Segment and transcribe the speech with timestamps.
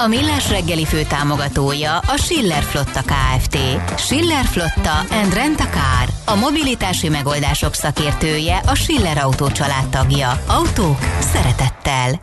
[0.00, 3.56] A Millás reggeli fő támogatója a Schiller Flotta KFT.
[4.00, 6.08] Schiller Flotta and Rent a Car.
[6.24, 9.48] A mobilitási megoldások szakértője a Schiller Autó
[9.90, 10.42] tagja.
[10.46, 12.20] Autók szeretettel.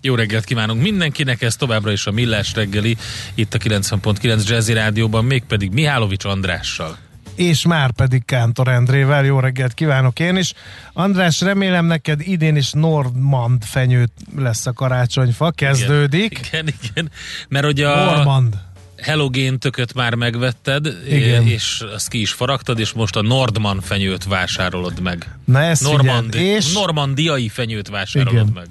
[0.00, 2.96] Jó reggelt kívánunk mindenkinek, ez továbbra is a Millás reggeli,
[3.34, 7.09] itt a 90.9 Jazzy Rádióban, mégpedig Mihálovics Andrással
[7.40, 9.24] és már pedig Kántor Endrével.
[9.24, 10.52] Jó reggelt kívánok én is.
[10.92, 15.50] András, remélem neked idén is Normand fenyőt lesz a karácsonyfa.
[15.50, 16.38] Kezdődik.
[16.38, 17.10] Igen, igen, igen.
[17.48, 18.14] mert ugye a...
[18.14, 18.54] Normand
[19.02, 21.46] Helogén tököt már megvetted, Igen.
[21.46, 25.36] és azt ki is faragtad, és most a Nordman fenyőt vásárolod meg.
[25.44, 26.72] Na ezt Normandi, és...
[26.72, 28.52] Normandiai fenyőt vásárolod Igen.
[28.54, 28.66] meg.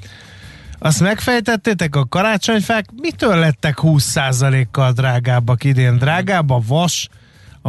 [0.79, 5.97] Azt megfejtettétek, a karácsonyfák mitől lettek 20%-kal drágábbak idén?
[5.97, 7.09] Drágább a vas,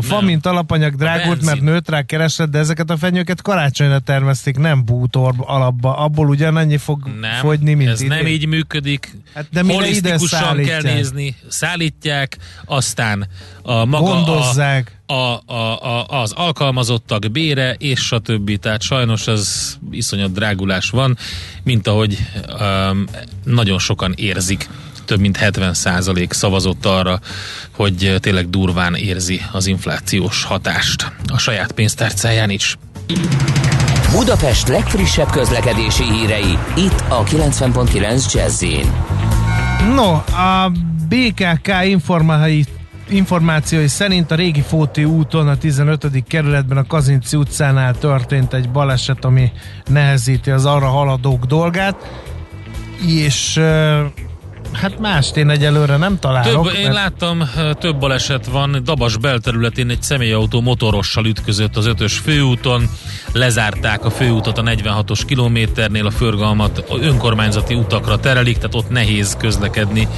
[0.00, 0.24] a fa, nem.
[0.24, 5.34] mint alapanyag drágult, mert nőtt rá kereslet, de ezeket a fenyőket karácsonyra termesztik, nem bútor
[5.38, 5.96] alapba.
[5.96, 8.16] Abból ugyanannyi fog nem, fogyni, mint ez idén.
[8.16, 9.16] nem így működik.
[9.34, 11.36] Hát de Holisztikusan kell nézni.
[11.48, 13.26] Szállítják, aztán
[13.62, 14.98] a maga Gondozzák.
[15.06, 18.56] A, a, a, a, az alkalmazottak bére, és a többi.
[18.56, 21.16] Tehát sajnos ez iszonyat drágulás van,
[21.62, 22.18] mint ahogy
[22.60, 23.04] um,
[23.44, 24.68] nagyon sokan érzik
[25.10, 27.20] több mint 70 százalék szavazott arra,
[27.76, 32.78] hogy tényleg durván érzi az inflációs hatást a saját pénztárcáján is.
[34.12, 38.64] Budapest legfrissebb közlekedési hírei, itt a 90.9 jazz
[39.94, 40.72] No, a
[41.08, 42.64] BKK informálai
[43.08, 46.24] információi szerint a régi Fóti úton a 15.
[46.28, 49.52] kerületben a Kazinci utcánál történt egy baleset, ami
[49.86, 51.96] nehezíti az arra haladók dolgát,
[53.06, 53.60] és
[54.72, 56.64] Hát mást én egyelőre nem találok.
[56.64, 56.94] Több, én mert...
[56.94, 58.80] láttam, több baleset van.
[58.84, 62.88] Dabas belterületén egy személyautó motorossal ütközött az ötös főúton.
[63.32, 70.08] Lezárták a főútot a 46-os kilométernél, a forgalmat önkormányzati utakra terelik, tehát ott nehéz közlekedni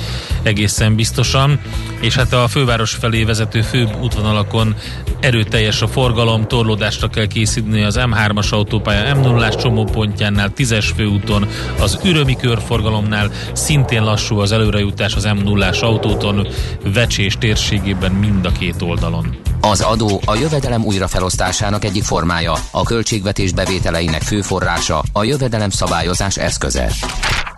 [0.43, 1.61] egészen biztosan.
[2.01, 4.75] És hát a főváros felé vezető fő útvonalakon
[5.21, 11.49] erőteljes a forgalom, torlódásra kell készíteni az M3-as autópálya M0-ás csomópontjánál, 10-es főúton,
[11.81, 16.49] az ürömi körforgalomnál szintén lassú az előrejutás az M0-ás autóton,
[16.85, 19.37] vecsés térségében mind a két oldalon.
[19.61, 26.37] Az adó a jövedelem újrafelosztásának egyik formája, a költségvetés bevételeinek fő forrása, a jövedelem szabályozás
[26.37, 26.93] eszköze.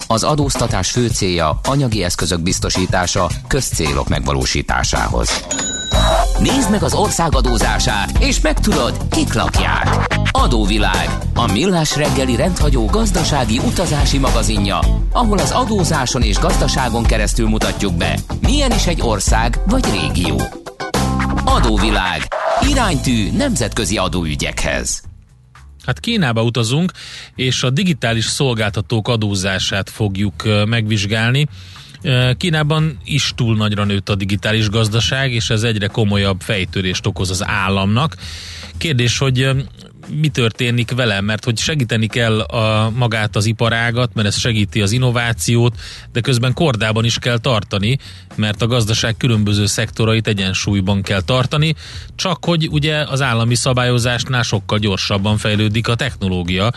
[0.07, 5.45] Az adóztatás fő célja anyagi eszközök biztosítása közcélok megvalósításához.
[6.39, 10.19] Nézd meg az ország adózását, és megtudod, kik lakják.
[10.31, 14.79] Adóvilág, a millás reggeli rendhagyó gazdasági utazási magazinja,
[15.13, 20.43] ahol az adózáson és gazdaságon keresztül mutatjuk be, milyen is egy ország vagy régió.
[21.45, 22.21] Adóvilág,
[22.69, 25.03] iránytű nemzetközi adóügyekhez.
[25.87, 26.93] Hát Kínába utazunk,
[27.35, 31.49] és a digitális szolgáltatók adózását fogjuk megvizsgálni.
[32.37, 37.47] Kínában is túl nagyra nőtt a digitális gazdaság, és ez egyre komolyabb fejtörést okoz az
[37.47, 38.17] államnak.
[38.79, 39.51] Kérdés, hogy
[40.09, 44.93] mi történik vele, mert hogy segíteni kell a, magát az iparágat, mert ez segíti az
[44.93, 45.75] innovációt,
[46.13, 47.99] de közben kordában is kell tartani,
[48.35, 51.75] mert a gazdaság különböző szektorait egyensúlyban kell tartani,
[52.15, 56.71] csak hogy ugye az állami szabályozásnál sokkal gyorsabban fejlődik a technológia,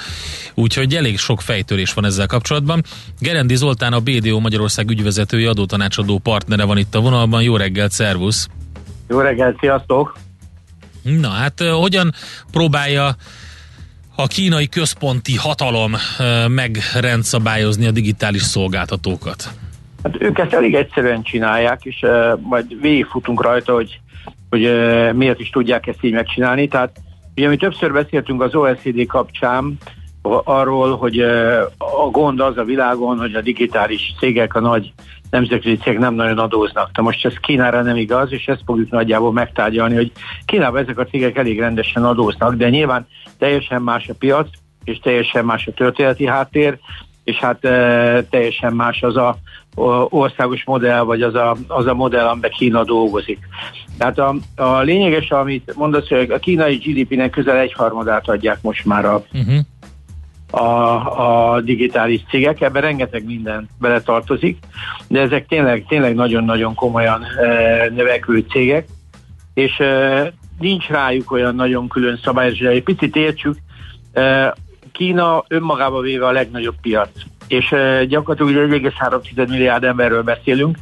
[0.54, 2.84] úgyhogy elég sok fejtörés van ezzel kapcsolatban.
[3.20, 7.42] Gerendi Zoltán a BDO Magyarország ügyvezetője, adótanácsadó partnere van itt a vonalban.
[7.42, 8.48] Jó reggelt, szervusz!
[9.08, 10.27] Jó reggelt, sziasztok!
[11.20, 12.14] Na hát hogyan
[12.52, 13.16] próbálja
[14.16, 15.96] a kínai központi hatalom
[16.48, 19.50] megrendszabályozni a digitális szolgáltatókat?
[20.04, 24.00] Hát ők ezt elég egyszerűen csinálják, és uh, majd végigfutunk rajta, hogy,
[24.50, 26.68] hogy uh, miért is tudják ezt így megcsinálni.
[26.68, 27.00] Tehát
[27.36, 29.78] ugye mi többször beszéltünk az OECD kapcsán
[30.44, 34.94] arról, hogy uh, a gond az a világon, hogy a digitális cégek, a nagy
[35.30, 36.92] nemzetközi cégek nem nagyon adóznak.
[36.92, 40.12] De most ez Kínára nem igaz, és ezt fogjuk nagyjából megtárgyalni, hogy
[40.46, 43.08] Kínában ezek a cégek elég rendesen adóznak, de nyilván
[43.38, 44.48] teljesen más a piac,
[44.84, 46.80] és teljesen más a történeti háttér,
[47.24, 49.38] és hát e, teljesen más az a
[50.10, 53.40] országos modell, vagy az a, az a modell, amiben Kína dolgozik.
[53.98, 59.06] Tehát a, a lényeges, amit mondasz, hogy a kínai GDP-nek közel egyharmadát adják most már
[59.06, 59.58] a, uh-huh
[60.52, 60.64] a,
[61.56, 64.58] a digitális cégek, ebben rengeteg minden beletartozik,
[65.08, 68.88] de ezek tényleg, tényleg nagyon-nagyon komolyan e, növekvő cégek,
[69.54, 72.60] és e, nincs rájuk olyan nagyon külön szabályozás.
[72.60, 73.58] Egy picit értsük,
[74.92, 77.10] Kína önmagába véve a legnagyobb piac
[77.48, 77.76] és
[78.08, 80.78] gyakorlatilag 1,3 milliárd emberről beszélünk.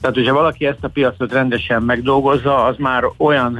[0.00, 3.56] Tehát, hogyha valaki ezt a piacot rendesen megdolgozza, az már olyan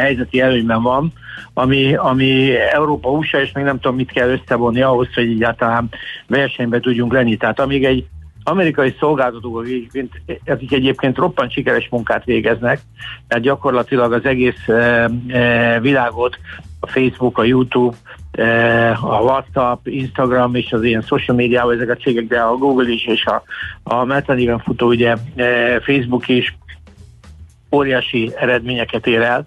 [0.00, 1.12] helyzeti előnyben van,
[1.54, 5.88] ami, ami Európa USA, és még nem tudom, mit kell összevonni ahhoz, hogy egyáltalán
[6.26, 7.36] versenybe tudjunk lenni.
[7.36, 8.06] Tehát amíg egy
[8.44, 9.66] amerikai szolgáltatók,
[10.46, 12.80] akik egyébként roppant sikeres munkát végeznek,
[13.28, 16.38] tehát gyakorlatilag az egész e, e, világot,
[16.84, 17.96] a Facebook, a YouTube,
[18.30, 22.92] e, a WhatsApp, Instagram és az ilyen social médiával ezek a cégek, de a Google
[22.92, 23.42] is és a,
[23.82, 26.56] a Meta néven futó ugye e, Facebook is
[27.70, 29.46] óriási eredményeket ér el,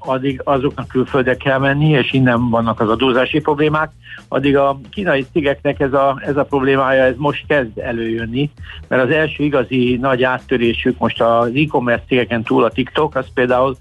[0.00, 3.90] addig azoknak külföldre kell menni, és innen vannak az adózási problémák,
[4.28, 8.50] addig a kínai cégeknek ez a, ez a problémája, ez most kezd előjönni,
[8.88, 13.76] mert az első igazi nagy áttörésük most az e-commerce cégeken túl a TikTok, az például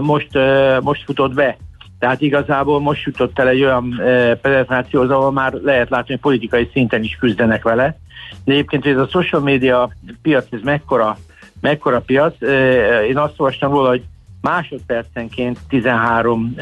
[0.00, 0.38] most,
[0.80, 1.56] most futott be.
[2.04, 4.00] Tehát igazából most jutott el egy olyan
[4.40, 7.98] penetrációhoz, ahol már lehet látni, hogy politikai szinten is küzdenek vele.
[8.44, 9.90] De egyébként, hogy ez a social media
[10.22, 11.16] piac, ez mekkora,
[11.60, 12.34] mekkora piac,
[13.08, 14.02] én azt olvastam róla, hogy
[14.40, 16.54] másodpercenként 13,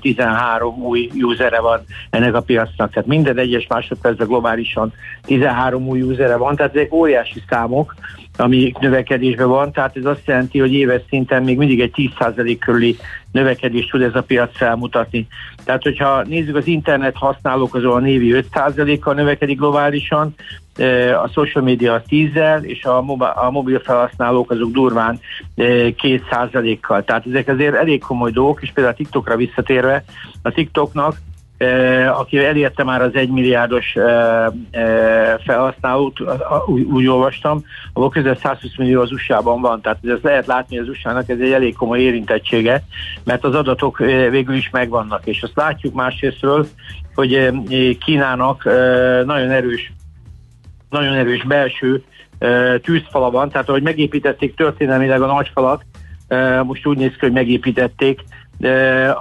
[0.00, 1.80] 13 eh, új usere van
[2.10, 2.92] ennek a piacnak.
[2.92, 4.92] Tehát minden egyes másodpercben globálisan
[5.22, 7.94] 13 új usere van, tehát ezek óriási számok,
[8.40, 12.96] ami növekedésben van, tehát ez azt jelenti, hogy éves szinten még mindig egy 10% körüli
[13.32, 15.26] növekedést tud ez a piac felmutatni.
[15.64, 20.34] Tehát, hogyha nézzük az internet használók, az a névi 5%-kal növekedik globálisan,
[21.22, 25.20] a social media 10-zel, és a, mobil, a mobil felhasználók azok durván
[25.56, 27.04] 2%-kal.
[27.04, 30.04] Tehát ezek azért elég komoly dolgok, és például a TikTokra visszatérve,
[30.42, 31.16] a TikToknak
[32.18, 33.94] aki elérte már az egymilliárdos
[35.44, 36.20] felhasználót,
[36.66, 39.80] úgy, úgy olvastam, ahol közel 120 millió az USA-ban van.
[39.80, 42.82] Tehát ezt lehet látni, hogy az USA-nak ez egy elég komoly érintettsége,
[43.24, 43.98] mert az adatok
[44.30, 45.26] végül is megvannak.
[45.26, 46.66] És azt látjuk másrésztről,
[47.14, 47.50] hogy
[47.98, 48.64] Kínának
[49.24, 49.92] nagyon erős
[50.90, 52.02] nagyon erős belső
[52.82, 55.84] tűzfala van, tehát ahogy megépítették történelmileg a nagyfalat,
[56.64, 58.20] most úgy néz ki, hogy megépítették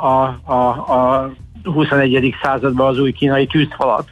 [0.01, 1.31] a, a, a
[1.71, 2.35] 21.
[2.41, 4.09] században az új kínai tűzfalat,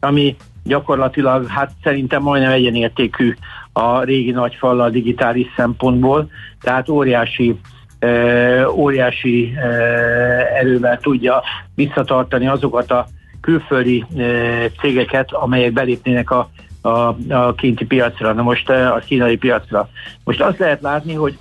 [0.00, 3.34] ami gyakorlatilag hát szerintem majdnem egyenértékű
[3.72, 6.30] a régi nagyfallal digitális szempontból,
[6.60, 7.60] tehát óriási
[8.70, 9.54] óriási
[10.60, 11.42] erővel tudja
[11.74, 13.06] visszatartani azokat a
[13.40, 14.04] külföldi
[14.80, 16.50] cégeket, amelyek belépnének a
[16.86, 19.88] a, a kinti piacra, na most a kínai piacra.
[20.24, 21.38] Most azt lehet látni, hogy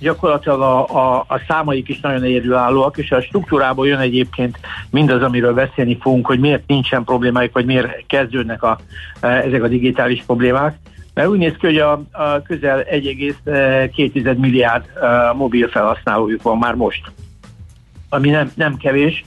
[0.00, 4.58] gyakorlatilag a, a, a számaik is nagyon érőállóak, és a struktúrából jön egyébként
[4.90, 8.78] mindaz, amiről beszélni fogunk, hogy miért nincsen problémáik, vagy miért kezdődnek a,
[9.20, 10.76] eh, ezek a digitális problémák.
[11.14, 14.84] Mert úgy néz ki, hogy a, a közel 1,2 eh, milliárd
[15.36, 17.02] mobil felhasználójuk van már most
[18.08, 19.24] ami nem, nem kevés,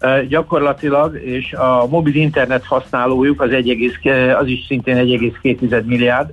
[0.00, 3.98] uh, gyakorlatilag, és a mobil internet használójuk az, 1,
[4.38, 6.30] az is szintén 1,2 milliárd,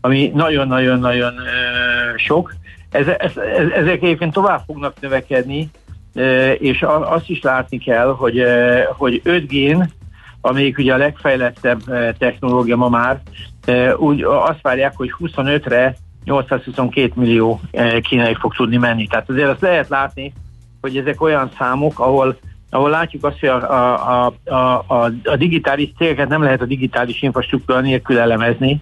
[0.00, 2.54] ami nagyon-nagyon-nagyon uh, sok.
[2.92, 5.70] Ez, ez, ez, ezek egyébként tovább fognak növekedni,
[6.14, 9.88] uh, és azt is látni kell, hogy, uh, hogy 5G-n,
[10.40, 13.20] amelyik ugye a legfejlettebb uh, technológia ma már,
[13.96, 15.94] úgy azt várják, hogy 25-re
[16.24, 17.60] 822 millió
[18.02, 19.06] kínai fog tudni menni.
[19.06, 20.32] Tehát azért azt lehet látni,
[20.80, 22.36] hogy ezek olyan számok, ahol
[22.74, 27.22] ahol látjuk azt, hogy a, a, a, a, a digitális cégeket nem lehet a digitális
[27.22, 28.80] infrastruktúra nélkül elemezni,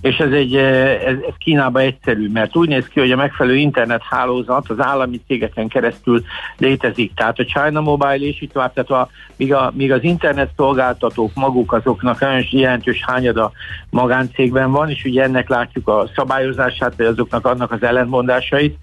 [0.00, 4.70] és ez, egy, ez, ez Kínában egyszerű, mert úgy néz ki, hogy a megfelelő internethálózat
[4.70, 6.22] az állami cégeken keresztül
[6.58, 7.14] létezik.
[7.14, 11.34] Tehát a China Mobile és itt tovább, tehát a, míg, a, míg az internet szolgáltatók
[11.34, 13.52] maguk azoknak nagyon jelentős hányada
[13.90, 18.76] magáncégben van, és ugye ennek látjuk a szabályozását, vagy azoknak annak az ellentmondásait,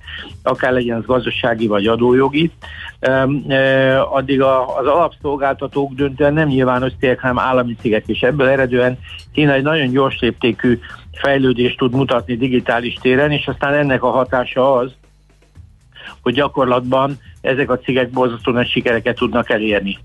[0.44, 2.52] akár legyen az gazdasági vagy adójogi,
[4.12, 8.98] addig a, az alapszolgáltatók döntően nem nyilvános cégek, hanem állami cégek, és ebből eredően
[9.34, 10.80] Kína egy nagyon gyors léptékű
[11.18, 14.92] fejlődést tud mutatni digitális téren, és aztán ennek a hatása az,
[16.22, 19.98] hogy gyakorlatban ezek a cégek borzasztó nagy sikereket tudnak elérni.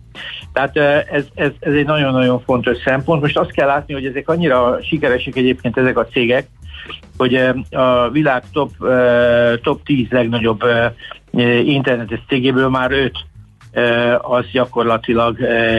[0.52, 0.76] Tehát
[1.10, 3.20] ez, ez, ez egy nagyon-nagyon fontos szempont.
[3.20, 6.46] Most azt kell látni, hogy ezek annyira sikeresek egyébként ezek a cégek,
[7.16, 7.34] hogy
[7.70, 8.70] a világ top,
[9.62, 10.64] top 10 legnagyobb
[11.64, 13.12] internetes cégéből már 5
[14.20, 15.38] az gyakorlatilag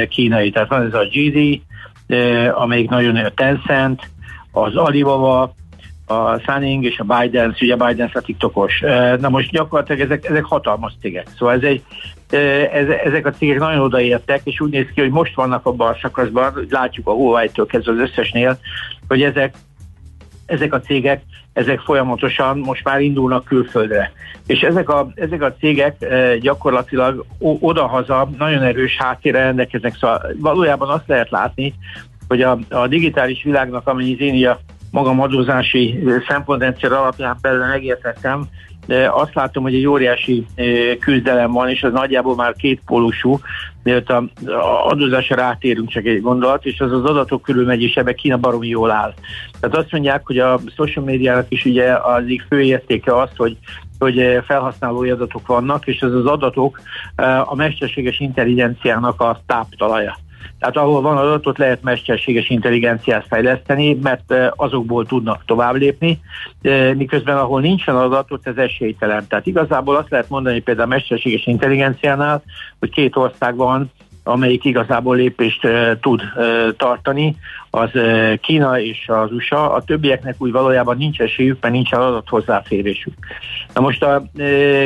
[0.09, 0.49] kínai.
[0.49, 1.61] Tehát van ez a GD,
[2.53, 4.09] amelyik nagyon a Tencent,
[4.51, 5.53] az Alibaba,
[6.05, 8.79] a Sunning és a Biden, ugye Biden a TikTokos.
[9.19, 11.27] Na most gyakorlatilag ezek, ezek hatalmas cégek.
[11.37, 11.83] Szóval ez egy,
[12.71, 15.97] ez, ezek a cégek nagyon odaértek, és úgy néz ki, hogy most vannak abban a
[16.01, 18.59] szakaszban, látjuk a Huawei-től kezdve az összesnél,
[19.07, 19.53] hogy ezek
[20.51, 21.21] ezek a cégek,
[21.53, 24.11] ezek folyamatosan most már indulnak külföldre.
[24.47, 26.05] És ezek a, ezek a cégek
[26.39, 31.73] gyakorlatilag odahaza nagyon erős háttérre rendelkeznek, szóval valójában azt lehet látni,
[32.31, 34.59] hogy a, a digitális világnak, amennyit én a
[34.91, 38.43] magam adózási szempontrendszer alapján belőle megértettem,
[38.85, 40.45] de azt látom, hogy egy óriási
[40.99, 43.39] küzdelem van, és az nagyjából már két pólusú,
[43.83, 44.23] mielőtt a
[44.87, 48.67] adózásra rátérünk csak egy gondolat, és az az adatok körül megy, és ebbe Kína baromi
[48.67, 49.13] jól áll.
[49.59, 53.57] Tehát azt mondják, hogy a social médiának is ugye az fő értéke az, hogy
[53.99, 56.81] hogy felhasználói adatok vannak, és ez az adatok
[57.45, 60.17] a mesterséges intelligenciának a táptalaja.
[60.59, 66.19] Tehát ahol van adatot, lehet mesterséges intelligenciát fejleszteni, mert azokból tudnak tovább lépni,
[66.95, 69.27] miközben ahol nincsen adatot, ez esélytelen.
[69.27, 72.43] Tehát igazából azt lehet mondani például a mesterséges intelligenciánál,
[72.79, 73.91] hogy két ország van,
[74.23, 77.35] amelyik igazából lépést uh, tud uh, tartani,
[77.71, 77.89] az
[78.41, 79.73] Kína és az USA.
[79.73, 83.13] A többieknek úgy valójában nincs esélyük, mert nincs adathozzáférésük.
[83.73, 84.23] Na most a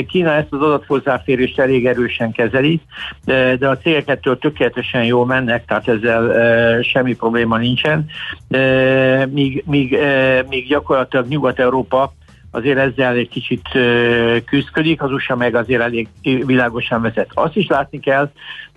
[0.07, 2.81] Kína ezt az adathozzáférést elég erősen kezeli,
[3.23, 8.05] de, a cégek ettől tökéletesen jól mennek, tehát ezzel semmi probléma nincsen.
[9.29, 9.97] Míg, míg,
[10.49, 12.13] míg gyakorlatilag Nyugat-Európa
[12.51, 13.69] azért ezzel egy kicsit
[14.45, 17.29] küzdködik, az USA meg azért elég világosan vezet.
[17.33, 18.31] Azt is látni kell,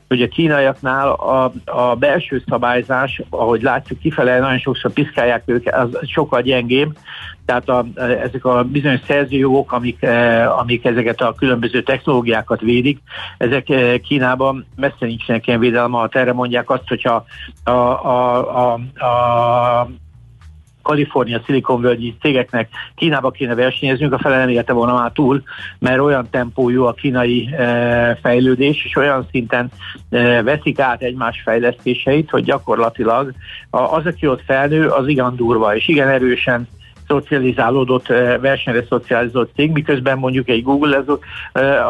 [0.09, 5.99] hogy a kínaiaknál a, a belső szabályzás, ahogy látjuk kifele, nagyon sokszor piszkálják őket, az
[6.03, 6.97] sokkal gyengébb,
[7.45, 12.99] tehát a, ezek a bizonyos szerzőjogok, amik, eh, amik ezeket a különböző technológiákat védik,
[13.38, 17.25] ezek eh, Kínában messze nincsenek ilyen védelme, erre mondják azt, hogyha
[17.65, 18.73] a, a, a,
[19.05, 19.88] a
[20.88, 25.42] Kalifornia szilikonvölgyi cégeknek Kínába kéne versenyeznünk, a fele nem érte volna már túl,
[25.78, 29.71] mert olyan tempójú a kínai e, fejlődés, és olyan szinten
[30.11, 33.33] e, veszik át egymás fejlesztéseit, hogy gyakorlatilag
[33.71, 36.68] az, aki ott felnő, az igen durva, és igen erősen
[37.07, 41.09] szocializálódott, e, versenyre szocializált cég, miközben mondjuk egy Google ez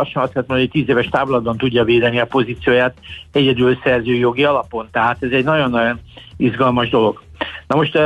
[0.01, 2.95] azt sem azt lehet mondani, hogy 10 éves távlatban tudja védeni a pozícióját
[3.33, 4.89] egyedül szerzőjogi alapon.
[4.93, 6.01] Tehát ez egy nagyon-nagyon
[6.37, 7.27] izgalmas dolog.
[7.69, 7.99] Na most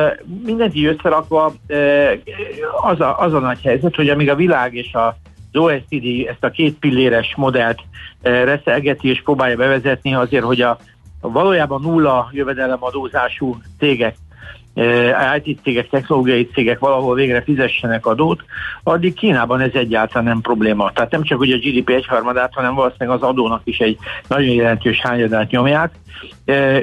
[0.44, 1.52] mindent így összerakva
[2.82, 5.16] az a, az a nagy helyzet, hogy amíg a világ és a
[5.52, 7.80] az OECD ezt a két pilléres modellt
[8.22, 10.78] reszelgeti és próbálja bevezetni azért, hogy a,
[11.20, 14.16] a valójában nulla jövedelemadózású cégek
[15.44, 18.44] IT cégek, technológiai cégek valahol végre fizessenek adót,
[18.82, 20.92] addig Kínában ez egyáltalán nem probléma.
[20.92, 23.98] Tehát nem csak hogy a GDP egyharmadát, hanem valószínűleg az adónak is egy
[24.28, 25.90] nagyon jelentős hányadát nyomják.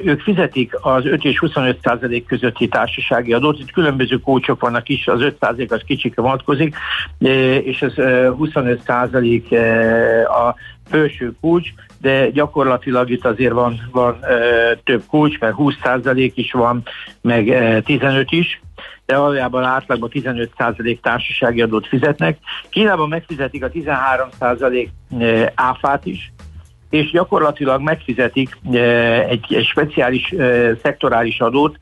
[0.04, 5.08] Ők fizetik az 5 és 25 százalék közötti társasági adót, itt különböző kócsok vannak is,
[5.08, 6.76] az 5 százalék az kicsikre vonatkozik,
[7.64, 7.94] és az
[8.38, 9.52] 25 százalék
[10.24, 10.56] a
[10.90, 11.70] felső kulcs,
[12.02, 14.20] de gyakorlatilag itt azért van, van
[14.84, 16.84] több kulcs, mert 20% is van,
[17.22, 18.62] meg ö, 15 is,
[19.06, 22.38] de valójában átlagban 15% társasági adót fizetnek.
[22.70, 24.90] Kínában megfizetik a 13%
[25.56, 26.32] áfát is,
[26.90, 28.58] és gyakorlatilag megfizetik
[29.28, 30.36] egy, egy speciális
[30.82, 31.78] szektorális adót,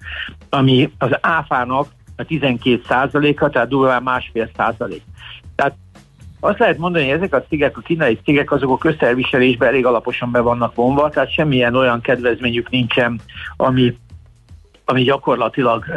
[0.50, 5.02] ami az áfának a 12 százaléka, tehát durván másfél százalék.
[5.56, 5.76] Tehát
[6.40, 10.32] azt lehet mondani, hogy ezek a cégek, a kínai cégek, azok a közszerviselésben elég alaposan
[10.32, 13.20] be vannak vonva, tehát semmilyen olyan kedvezményük nincsen,
[13.58, 13.98] ami
[14.90, 15.90] ami gyakorlatilag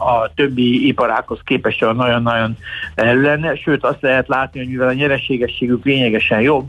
[0.00, 2.56] a többi iparákhoz képest nagyon-nagyon
[2.94, 6.68] lenne, sőt azt lehet látni, hogy mivel a nyereségességük lényegesen jobb,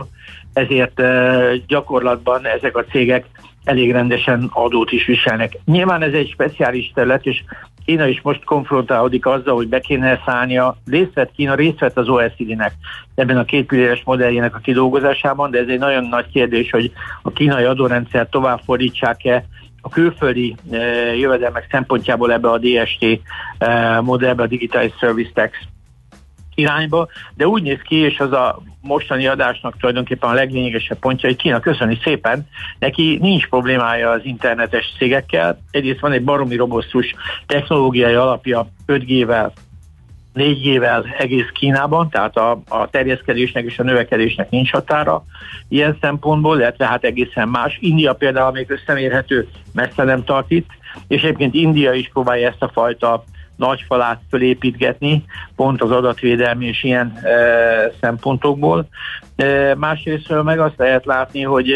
[0.53, 1.01] ezért
[1.67, 3.25] gyakorlatban ezek a cégek
[3.63, 5.57] elég rendesen adót is viselnek.
[5.65, 7.43] Nyilván ez egy speciális terület, és
[7.85, 10.77] Kína is most konfrontálódik azzal, hogy be kéne szállnia.
[10.85, 12.73] Részt vett Kína, részt vett az OECD-nek
[13.15, 16.91] ebben a két pilléres modelljének a kidolgozásában, de ez egy nagyon nagy kérdés, hogy
[17.21, 19.45] a kínai adórendszer tovább fordítsák-e
[19.81, 20.77] a külföldi e,
[21.15, 23.05] jövedelmek szempontjából ebbe a DST
[23.57, 25.57] e, modellbe, a Digital Service Tax
[26.55, 31.37] irányba, de úgy néz ki, és az a mostani adásnak tulajdonképpen a leglényegesebb pontja, hogy
[31.37, 32.47] Kína köszöni szépen,
[32.79, 37.15] neki nincs problémája az internetes cégekkel, egyrészt van egy baromi robosztus
[37.45, 39.51] technológiai alapja 5G-vel,
[40.35, 45.23] 4G-vel egész Kínában, tehát a, a terjeszkedésnek és a növekedésnek nincs határa
[45.67, 47.77] ilyen szempontból, illetve hát egészen más.
[47.81, 50.69] India például még összemérhető messze nem tart itt,
[51.07, 53.23] és egyébként India is próbálja ezt a fajta
[53.55, 55.23] nagy falát fölépítgetni,
[55.55, 57.31] pont az adatvédelmi és ilyen e,
[57.99, 58.87] szempontokból.
[59.35, 61.75] E, másrészt meg azt lehet látni, hogy e,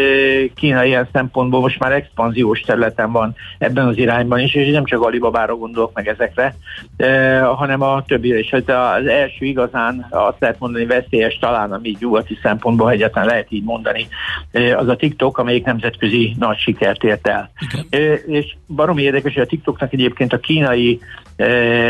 [0.55, 5.01] Kína ilyen szempontból most már expanziós területen van ebben az irányban is, és nem csak
[5.01, 6.55] Alibabára gondolok meg ezekre,
[6.97, 8.49] e, hanem a többi is.
[8.49, 13.63] Hát az első igazán azt lehet mondani veszélyes talán, ami nyugati szempontból egyáltalán lehet így
[13.63, 14.07] mondani,
[14.51, 17.49] e, az a TikTok, amelyik nemzetközi nagy sikert ért el.
[17.89, 20.99] E, és baromi érdekes, hogy a TikToknak egyébként a kínai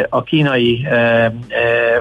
[0.09, 0.87] a kínai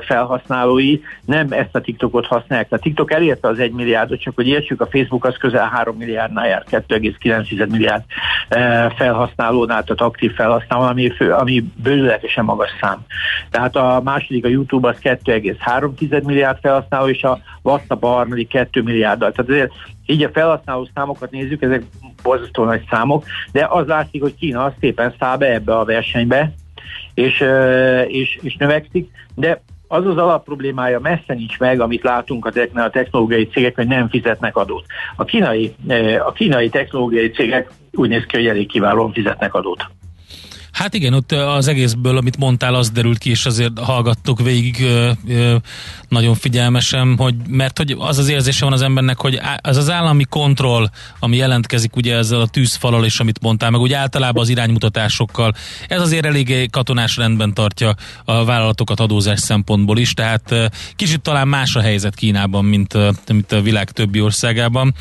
[0.00, 2.72] felhasználói nem ezt a TikTokot használják.
[2.72, 6.48] A TikTok elérte az 1 milliárdot, csak hogy értsük, a Facebook az közel 3 milliárdnál
[6.48, 8.02] jár, 2,9 milliárd
[8.96, 13.04] felhasználónál, tehát aktív felhasználó, ami, fő, ami bőületesen magas szám.
[13.50, 18.82] Tehát a második, a YouTube az 2,3 milliárd felhasználó, és a WhatsApp a harmadik 2
[18.82, 19.32] milliárddal.
[19.32, 19.72] Tehát azért
[20.06, 21.82] így a felhasználó számokat nézzük, ezek
[22.22, 26.52] borzasztó nagy számok, de az látszik, hogy Kína szépen száll be ebbe a versenybe,
[27.14, 27.44] és,
[28.08, 33.46] és, és növekszik, de az az alapproblémája messze nincs meg, amit látunk a, a technológiai
[33.46, 34.84] cégek, hogy nem fizetnek adót.
[35.16, 35.74] A kínai,
[36.26, 39.86] a kínai technológiai cégek úgy néz ki, hogy elég kiválóan fizetnek adót.
[40.74, 44.86] Hát igen, ott az egészből, amit mondtál, az derült ki, és azért hallgattuk végig
[46.08, 50.24] nagyon figyelmesen, hogy mert hogy az az érzése van az embernek, hogy az az állami
[50.24, 55.54] kontroll, ami jelentkezik ugye ezzel a tűzfalal, és amit mondtál, meg úgy általában az iránymutatásokkal,
[55.88, 60.54] ez azért eléggé katonás rendben tartja a vállalatokat adózás szempontból is, tehát
[60.96, 62.96] kicsit talán más a helyzet Kínában, mint,
[63.28, 64.94] mint a világ többi országában,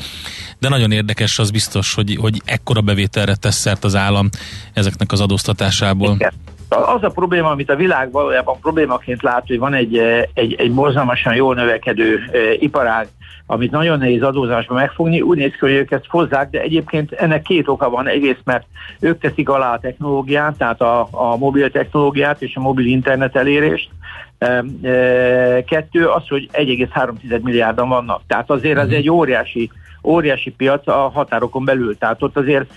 [0.58, 4.28] de nagyon érdekes az biztos, hogy, hogy ekkora bevételre tesz szert az állam
[4.72, 6.14] ezeknek az adóztatásoknak hatásából.
[6.14, 6.32] Igen.
[6.68, 10.72] Az a probléma, amit a világ valójában problémaként lát, hogy van egy, eh, egy, egy
[10.72, 13.08] borzalmasan jól növekedő e, iparág,
[13.46, 17.42] amit nagyon nehéz adózásba megfogni, úgy néz ki, hogy ők ezt hozzák, de egyébként ennek
[17.42, 18.08] két oka van.
[18.08, 18.66] Egész, mert
[19.00, 23.90] ők teszik alá a technológiát, tehát a, a mobil technológiát és a mobil internet elérést.
[24.38, 28.22] E, e, kettő az, hogy 1,3 milliárdan vannak.
[28.26, 28.94] Tehát azért ez mhm.
[28.94, 29.70] egy óriási
[30.04, 31.98] óriási piac a határokon belül.
[31.98, 32.70] Tehát ott azért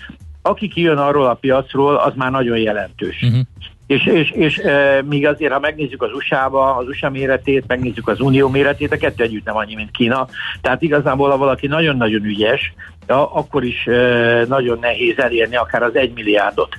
[0.48, 3.22] aki kijön arról a piacról, az már nagyon jelentős.
[3.22, 3.40] Uh-huh.
[3.86, 8.20] És, és, és e, míg azért, ha megnézzük az USA-ba, az USA méretét, megnézzük az
[8.20, 10.28] Unió méretét, a kettő együtt nem annyi, mint Kína.
[10.60, 12.72] Tehát igazából, ha valaki nagyon-nagyon ügyes,
[13.06, 16.76] ja, akkor is e, nagyon nehéz elérni akár az egy milliárdot.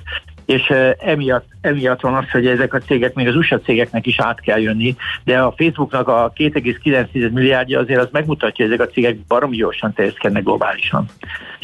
[0.50, 4.40] És emiatt, emiatt van az, hogy ezek a cégek, még az USA cégeknek is át
[4.40, 9.18] kell jönni, de a Facebooknak a 2,9 milliárdja azért az megmutatja, hogy ezek a cégek
[9.18, 11.06] baromi gyorsan terjeszkednek globálisan.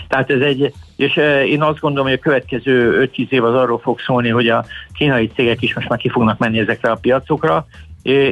[0.08, 1.16] Tehát ez egy, és
[1.46, 5.30] én azt gondolom, hogy a következő 5-10 év az arról fog szólni, hogy a kínai
[5.34, 7.66] cégek is most már ki fognak menni ezekre a piacokra,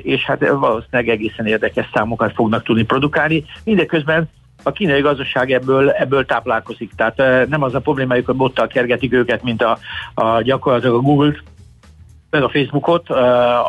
[0.02, 3.44] és hát valószínűleg egészen érdekes számokat fognak tudni produkálni.
[3.64, 4.28] Mindeközben
[4.66, 6.92] a kínai gazdaság ebből, ebből táplálkozik.
[6.96, 9.78] Tehát nem az a problémájuk, hogy bottal kergetik őket, mint a,
[10.14, 11.42] a gyakorlatilag a Google-t,
[12.34, 13.10] meg a Facebookot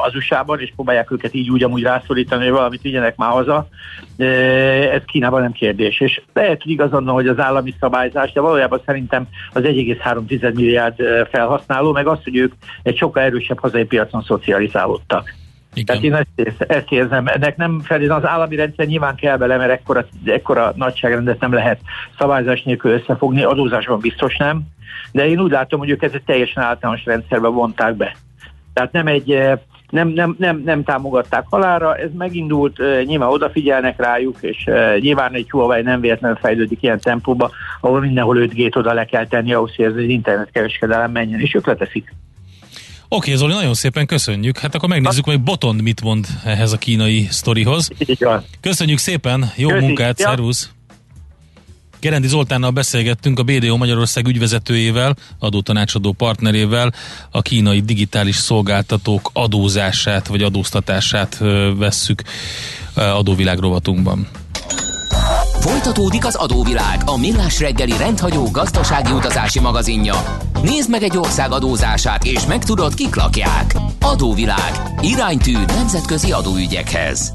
[0.06, 3.68] az USA-ban, és próbálják őket így úgy amúgy rászorítani, hogy valamit vigyenek már haza.
[4.92, 6.00] Ez Kínában nem kérdés.
[6.00, 11.02] És lehet, hogy igaz annak, hogy az állami szabályzás, de valójában szerintem az 1,3 milliárd
[11.30, 12.54] felhasználó, meg az, hogy ők
[12.84, 15.34] egy sokkal erősebb hazai piacon szocializálódtak.
[15.78, 15.86] Igen.
[15.86, 16.14] Tehát én
[16.46, 17.28] ezt, ezt érzem.
[17.28, 21.80] Ennek nem feltétlenül az állami rendszer nyilván kell bele, mert ekkora, ekkora nagyságrendet nem lehet
[22.18, 24.62] szabályzás nélkül összefogni, adózásban biztos nem,
[25.12, 28.16] de én úgy látom, hogy ők ezt egy teljesen általános rendszerbe vonták be.
[28.74, 29.60] Tehát nem egy eh,
[29.90, 35.34] nem, nem, nem, nem támogatták halára, ez megindult, eh, nyilván odafigyelnek rájuk, és eh, nyilván
[35.34, 39.76] egy Huawei nem véletlenül fejlődik ilyen tempóba, ahol mindenhol 5G-t oda le kell tenni ahhoz,
[39.76, 42.14] hogy az internetkereskedelem menjen, és ők leteszik.
[43.08, 44.58] Oké, Zoli, nagyon szépen köszönjük.
[44.58, 47.90] Hát akkor megnézzük, hogy Botond mit mond ehhez a kínai sztorihoz.
[48.62, 49.86] Köszönjük szépen, jó Köszi.
[49.86, 50.28] munkát, ja.
[50.28, 50.70] szervusz!
[52.00, 56.94] Gerendi Zoltánnal beszélgettünk a BDO Magyarország ügyvezetőjével, adótanácsadó partnerével,
[57.32, 61.38] a kínai digitális szolgáltatók adózását vagy adóztatását
[61.78, 62.22] vesszük
[62.94, 64.28] adóvilág rovatunkban.
[65.66, 70.38] Folytatódik az adóvilág, a millás reggeli rendhagyó gazdasági utazási magazinja.
[70.62, 73.76] Nézd meg egy ország adózását, és megtudod, kik lakják.
[74.02, 74.72] Adóvilág.
[75.02, 77.34] Iránytű nemzetközi adóügyekhez.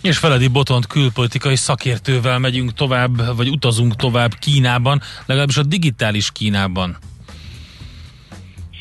[0.00, 6.96] És Feledi Botont külpolitikai szakértővel megyünk tovább, vagy utazunk tovább Kínában, legalábbis a digitális Kínában.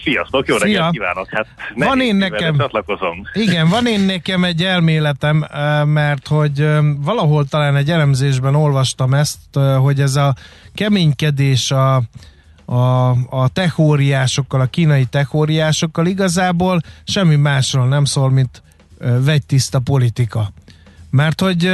[0.04, 1.30] Sziasztok, jó reggelt kívánok!
[1.30, 3.22] Hát van én nekem, csatlakozom.
[3.34, 5.46] Igen, van én nekem egy elméletem,
[5.86, 9.40] mert hogy valahol talán egy elemzésben olvastam ezt,
[9.80, 10.36] hogy ez a
[10.74, 11.96] keménykedés a,
[12.66, 18.62] a, a techóriásokkal, a kínai techóriásokkal igazából semmi másról nem szól, mint
[19.20, 20.52] vegytiszta politika.
[21.10, 21.72] Mert hogy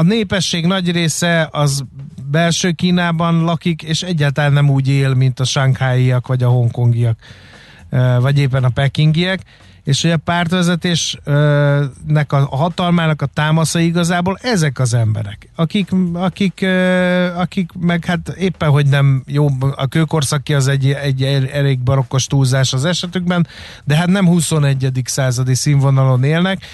[0.00, 1.84] a népesség nagy része az
[2.30, 7.18] belső Kínában lakik, és egyáltalán nem úgy él, mint a sánkhályiak, vagy a hongkongiak,
[8.20, 9.40] vagy éppen a pekingiek,
[9.84, 16.66] és hogy a pártvezetésnek a hatalmának a támasza igazából ezek az emberek, akik, akik,
[17.36, 22.72] akik meg hát éppen, hogy nem jó, a kőkorszaki az egy, egy elég barokkos túlzás
[22.72, 23.46] az esetükben,
[23.84, 25.02] de hát nem 21.
[25.04, 26.64] századi színvonalon élnek,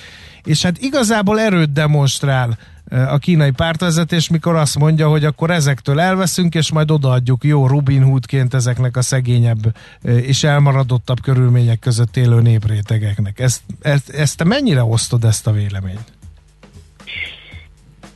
[0.47, 2.59] és hát igazából erőt demonstrál
[2.91, 8.03] a kínai pártvezetés, mikor azt mondja, hogy akkor ezektől elveszünk, és majd odaadjuk jó Rubin
[8.03, 13.41] Hoodként ezeknek a szegényebb és elmaradottabb körülmények között élő néprétegeknek.
[13.41, 16.13] Ezt, ezt, ezt te mennyire osztod ezt a véleményt?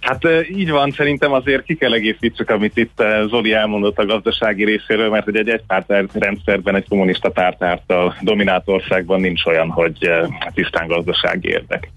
[0.01, 5.11] Hát így van, szerintem azért ki kell egészítsük, amit itt Zoli elmondott a gazdasági részéről,
[5.11, 10.11] mert egy egypárt rendszerben, egy kommunista párt által dominált országban nincs olyan, hogy
[10.55, 11.91] tisztán gazdasági érdek.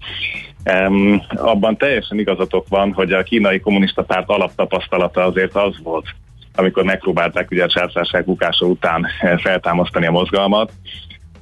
[0.88, 6.06] Um, abban teljesen igazatok van, hogy a kínai kommunista párt alaptapasztalata azért az volt,
[6.54, 10.72] amikor megpróbálták ugye a császárság bukása után feltámasztani a mozgalmat,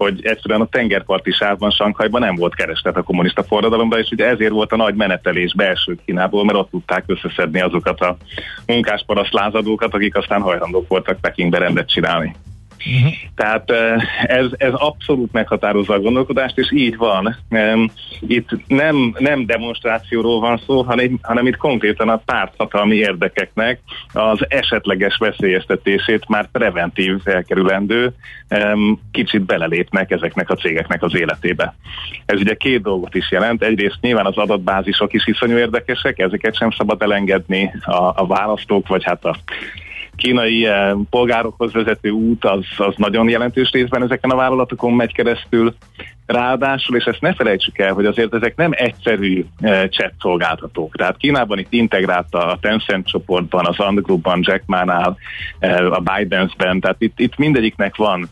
[0.02, 4.50] hogy egyszerűen a tengerparti sávban, Sankhajban nem volt kereslet a kommunista forradalomban, és ugye ezért
[4.50, 8.16] volt a nagy menetelés belső Kínából, mert ott tudták összeszedni azokat a
[8.66, 12.34] munkásparaszt lázadókat, akik aztán hajlandók voltak Pekingbe rendet csinálni.
[12.86, 13.12] Uh-huh.
[13.34, 13.70] Tehát
[14.26, 17.36] ez, ez abszolút meghatározza a gondolkodást, és így van.
[18.20, 23.80] Itt nem, nem demonstrációról van szó, hanem, hanem itt konkrétan a párthatalmi érdekeknek
[24.12, 28.14] az esetleges veszélyeztetését már preventív elkerülendő
[29.12, 31.74] kicsit belelépnek ezeknek a cégeknek az életébe.
[32.26, 33.62] Ez ugye két dolgot is jelent.
[33.62, 39.04] Egyrészt nyilván az adatbázisok is iszonyú érdekesek, ezeket sem szabad elengedni a, a választók, vagy
[39.04, 39.36] hát a
[40.16, 45.74] kínai eh, polgárokhoz vezető út az, az nagyon jelentős részben ezeken a vállalatokon megy keresztül.
[46.26, 50.96] Ráadásul, és ezt ne felejtsük el, hogy azért ezek nem egyszerű eh, chat szolgáltatók.
[50.96, 55.16] Tehát Kínában itt integrált a Tencent csoportban, az Ant Groupban, Jack Ma-nál,
[55.58, 58.30] eh, a Bidens-ben, tehát itt, itt mindegyiknek van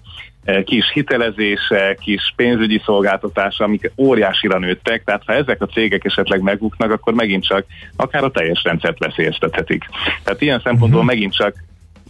[0.64, 6.90] kis hitelezése, kis pénzügyi szolgáltatása, amik óriásira nőttek, tehát ha ezek a cégek esetleg megbuknak,
[6.90, 7.64] akkor megint csak
[7.96, 9.84] akár a teljes rendszert veszélyeztethetik.
[10.24, 11.14] Tehát ilyen szempontból uh-huh.
[11.14, 11.54] megint csak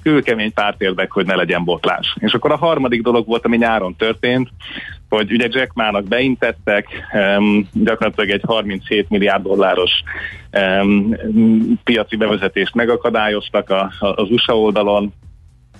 [0.03, 2.17] kőkemény pártérdek, hogy ne legyen botlás.
[2.19, 4.49] És akkor a harmadik dolog volt, ami nyáron történt,
[5.09, 9.91] hogy ugye Jack Mának beintettek, um, gyakorlatilag egy 37 milliárd dolláros
[10.53, 11.17] um,
[11.85, 15.13] piaci bevezetést megakadályoztak a, a, az USA oldalon,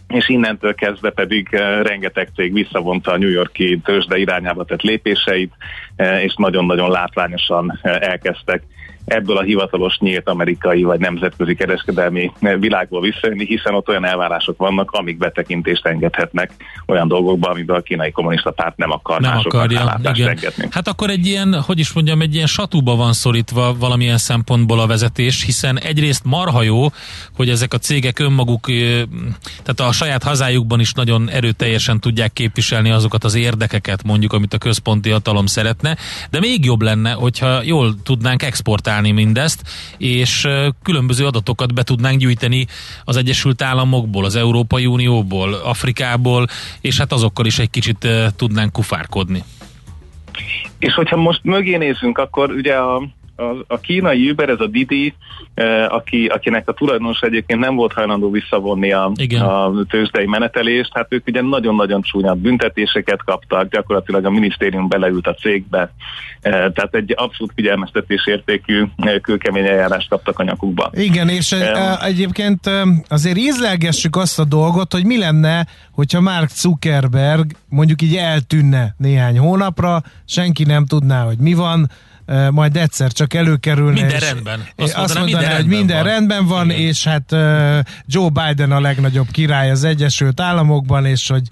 [0.09, 5.53] és innentől kezdve pedig uh, rengeteg cég visszavonta a New Yorki tőzsde irányába tett lépéseit,
[5.97, 8.63] uh, és nagyon-nagyon látványosan uh, elkezdtek
[9.11, 14.91] ebből a hivatalos nyílt amerikai vagy nemzetközi kereskedelmi világból visszajönni, hiszen ott olyan elvárások vannak,
[14.91, 16.51] amik betekintést engedhetnek
[16.87, 20.29] olyan dolgokba, amiben a kínai kommunista párt nem akar nem akarja, igen.
[20.29, 20.69] engedni.
[20.71, 24.87] Hát akkor egy ilyen, hogy is mondjam, egy ilyen satúba van szorítva valamilyen szempontból a
[24.87, 26.87] vezetés, hiszen egyrészt marha jó,
[27.37, 28.67] hogy ezek a cégek önmaguk,
[29.63, 34.59] tehát a saját hazájukban is nagyon erőteljesen tudják képviselni azokat az érdekeket, mondjuk, amit a
[34.59, 35.97] központi hatalom szeretne,
[36.31, 39.63] de még jobb lenne, hogyha jól tudnánk exportálni vizsgálni mindezt,
[39.99, 40.49] és
[40.83, 42.67] különböző adatokat be tudnánk gyűjteni
[43.05, 46.47] az Egyesült Államokból, az Európai Unióból, Afrikából,
[46.81, 49.43] és hát azokkal is egy kicsit tudnánk kufárkodni.
[50.79, 53.03] És hogyha most mögé nézünk, akkor ugye a,
[53.41, 55.15] a, a kínai Uber, ez a Didi,
[55.55, 61.07] eh, aki, akinek a tulajdonos egyébként nem volt hajlandó visszavonni a, a tőzsdei menetelést, hát
[61.13, 65.93] ők ugye nagyon-nagyon csúnya büntetéseket kaptak, gyakorlatilag a minisztérium beleült a cégbe,
[66.41, 70.91] eh, tehát egy abszolút figyelmeztetés értékű eh, kőkemény eljárást kaptak a nyakukba.
[70.95, 71.59] Igen, és um,
[72.05, 72.71] egyébként
[73.09, 79.39] azért ízlelgessük azt a dolgot, hogy mi lenne, hogyha Mark Zuckerberg mondjuk így eltűnne néhány
[79.39, 81.91] hónapra, senki nem tudná, hogy mi van,
[82.51, 84.01] majd egyszer csak előkerülne.
[84.01, 84.61] Minden rendben.
[84.77, 86.13] Azt, azt mondaná, minden hogy minden van.
[86.13, 86.81] rendben van, Igen.
[86.81, 87.33] és hát
[88.07, 91.43] Joe Biden a legnagyobb király az Egyesült Államokban, és hogy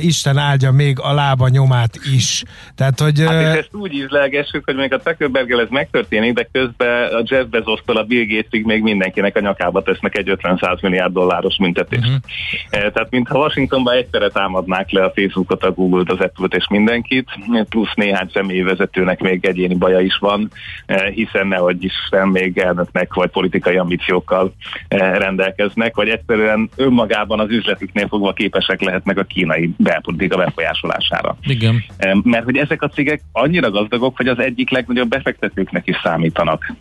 [0.00, 2.42] Isten áldja még a lába nyomát is.
[2.74, 7.14] Tehát, hogy, hát és ezt úgy ízlelgessük, hogy még a zuckerberg ez megtörténik, de közben
[7.14, 11.56] a Jeff Bezos-tól a Bill Gatesig még mindenkinek a nyakába tesznek egy 50-100 milliárd dolláros
[11.56, 12.06] büntetést.
[12.06, 12.92] Uh-huh.
[12.92, 17.28] Tehát mintha Washingtonban egyszerre támadnák le a Facebookot, a Google-t, az Apple-t és mindenkit,
[17.68, 20.50] plusz néhány személyi vezetőnek még egyéni baja is van,
[20.86, 24.54] eh, hiszen nehogy Isten még elnöknek vagy politikai ambíciókkal
[24.88, 31.36] eh, rendelkeznek, vagy egyszerűen önmagában az üzletüknél fogva képesek lehetnek a kínai belpolitika befolyásolására.
[31.42, 31.84] Igen.
[31.96, 36.72] Eh, mert hogy ezek a cégek annyira gazdagok, hogy az egyik legnagyobb befektetőknek is számítanak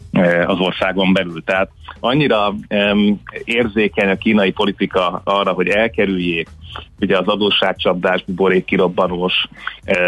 [0.45, 1.43] az országon belül.
[1.43, 2.53] Tehát annyira
[3.43, 6.47] érzékeny a kínai politika arra, hogy elkerüljék
[6.99, 9.47] ugye az adósságcsapdás, buborék kirobbanós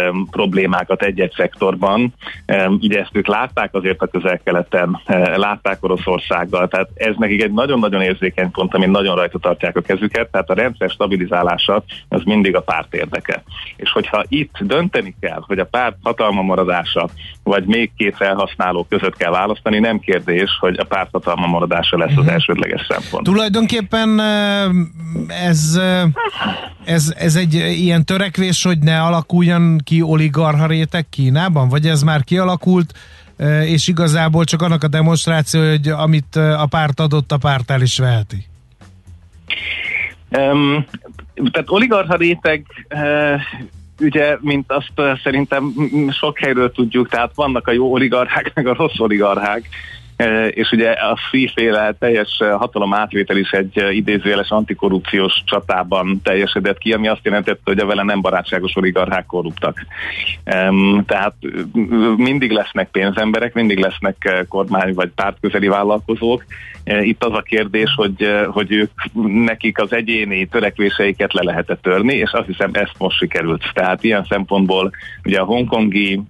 [0.09, 2.13] um, problémákat egy-egy szektorban.
[2.47, 7.51] Um, ugye ezt ők látták azért a közel-keleten, uh, látták Oroszországgal, tehát ez nekik egy
[7.51, 12.55] nagyon-nagyon érzékeny pont, amin nagyon rajta tartják a kezüket, tehát a rendszer stabilizálása az mindig
[12.55, 13.43] a párt érdeke.
[13.75, 17.09] És hogyha itt dönteni kell, hogy a párt hatalma maradása,
[17.43, 22.17] vagy még két felhasználó között kell választani, nem kérdés, hogy a párt hatalma maradása lesz
[22.17, 22.33] az mhm.
[22.33, 23.25] elsődleges szempont.
[23.25, 24.19] Tulajdonképpen
[25.27, 25.79] ez
[26.85, 31.69] ez, ez egy ilyen törekvés, hogy ne alakuljon ki oligarha réteg Kínában?
[31.69, 32.93] Vagy ez már kialakult,
[33.65, 37.97] és igazából csak annak a demonstráció, hogy amit a párt adott, a párt el is
[37.97, 38.45] veheti.
[40.29, 40.85] Um,
[41.51, 43.41] tehát oligarcha réteg uh,
[43.99, 45.73] ugye, mint azt szerintem
[46.09, 49.69] sok helyről tudjuk, tehát vannak a jó oligarchák, meg a rossz oligarchák,
[50.49, 57.07] és ugye a fiféle teljes hatalom átvétel is egy idézőjeles antikorrupciós csatában teljesedett ki, ami
[57.07, 59.85] azt jelentette, hogy a vele nem barátságos oligarchák korruptak.
[61.05, 61.33] Tehát
[62.15, 66.45] mindig lesznek pénzemberek, mindig lesznek kormány vagy pártközeli vállalkozók.
[66.83, 68.91] Itt az a kérdés, hogy, hogy ők
[69.45, 73.63] nekik az egyéni törekvéseiket le lehetett törni, és azt hiszem ezt most sikerült.
[73.73, 74.91] Tehát ilyen szempontból
[75.23, 76.21] ugye a hongkongi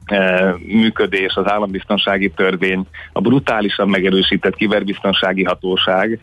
[0.67, 6.19] működés, az állambiztonsági törvény, a brutális gyorsan megerősített kiberbiztonsági hatóság,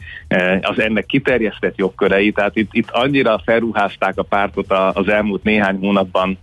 [0.60, 6.38] az ennek kiterjesztett jogkörei, tehát itt, itt annyira felruházták a pártot az elmúlt néhány hónapban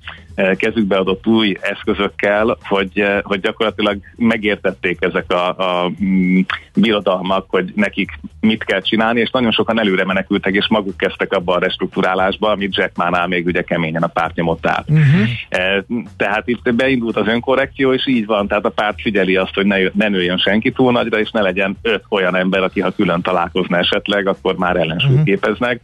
[0.57, 6.39] kezükbe adott új eszközökkel, hogy, hogy gyakorlatilag megértették ezek a, a mm,
[6.75, 11.53] birodalmak, hogy nekik mit kell csinálni, és nagyon sokan előre menekültek, és maguk kezdtek abba
[11.53, 14.85] a restruktúrálásba, amit Jack Mánál még ugye keményen a párt nyomott át.
[14.89, 16.03] Uh-huh.
[16.17, 19.77] Tehát itt beindult az önkorrekció, és így van, tehát a párt figyeli azt, hogy ne,
[19.93, 23.77] ne nőjön senki túl nagyra, és ne legyen öt olyan ember, aki ha külön találkozna
[23.77, 25.25] esetleg, akkor már ellensúlyt uh-huh.
[25.25, 25.81] képeznek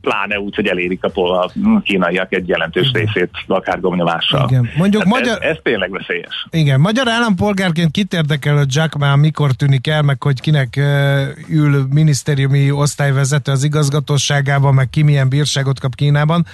[0.00, 4.46] pláne úgy, hogy elérik a, a kínaiak egy jelentős részét akár gomnyomással.
[4.48, 4.70] Igen.
[4.76, 5.42] Mondjuk hát magyar...
[5.42, 6.46] ez, ez tényleg veszélyes.
[6.50, 11.22] Igen, magyar állampolgárként kit érdekel, hogy Jack Ma mikor tűnik el, meg hogy kinek uh,
[11.48, 16.46] ül minisztériumi osztályvezető az igazgatóságában, meg ki milyen bírságot kap Kínában.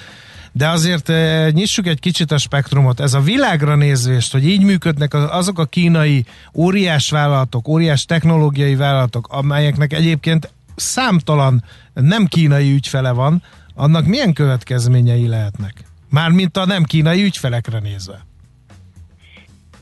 [0.52, 3.00] De azért uh, nyissuk egy kicsit a spektrumot.
[3.00, 9.26] Ez a világra nézvést, hogy így működnek azok a kínai óriás vállalatok, óriás technológiai vállalatok,
[9.30, 13.42] amelyeknek egyébként számtalan nem kínai ügyfele van,
[13.74, 15.84] annak milyen következményei lehetnek?
[16.10, 18.24] Mármint a nem kínai ügyfelekre nézve.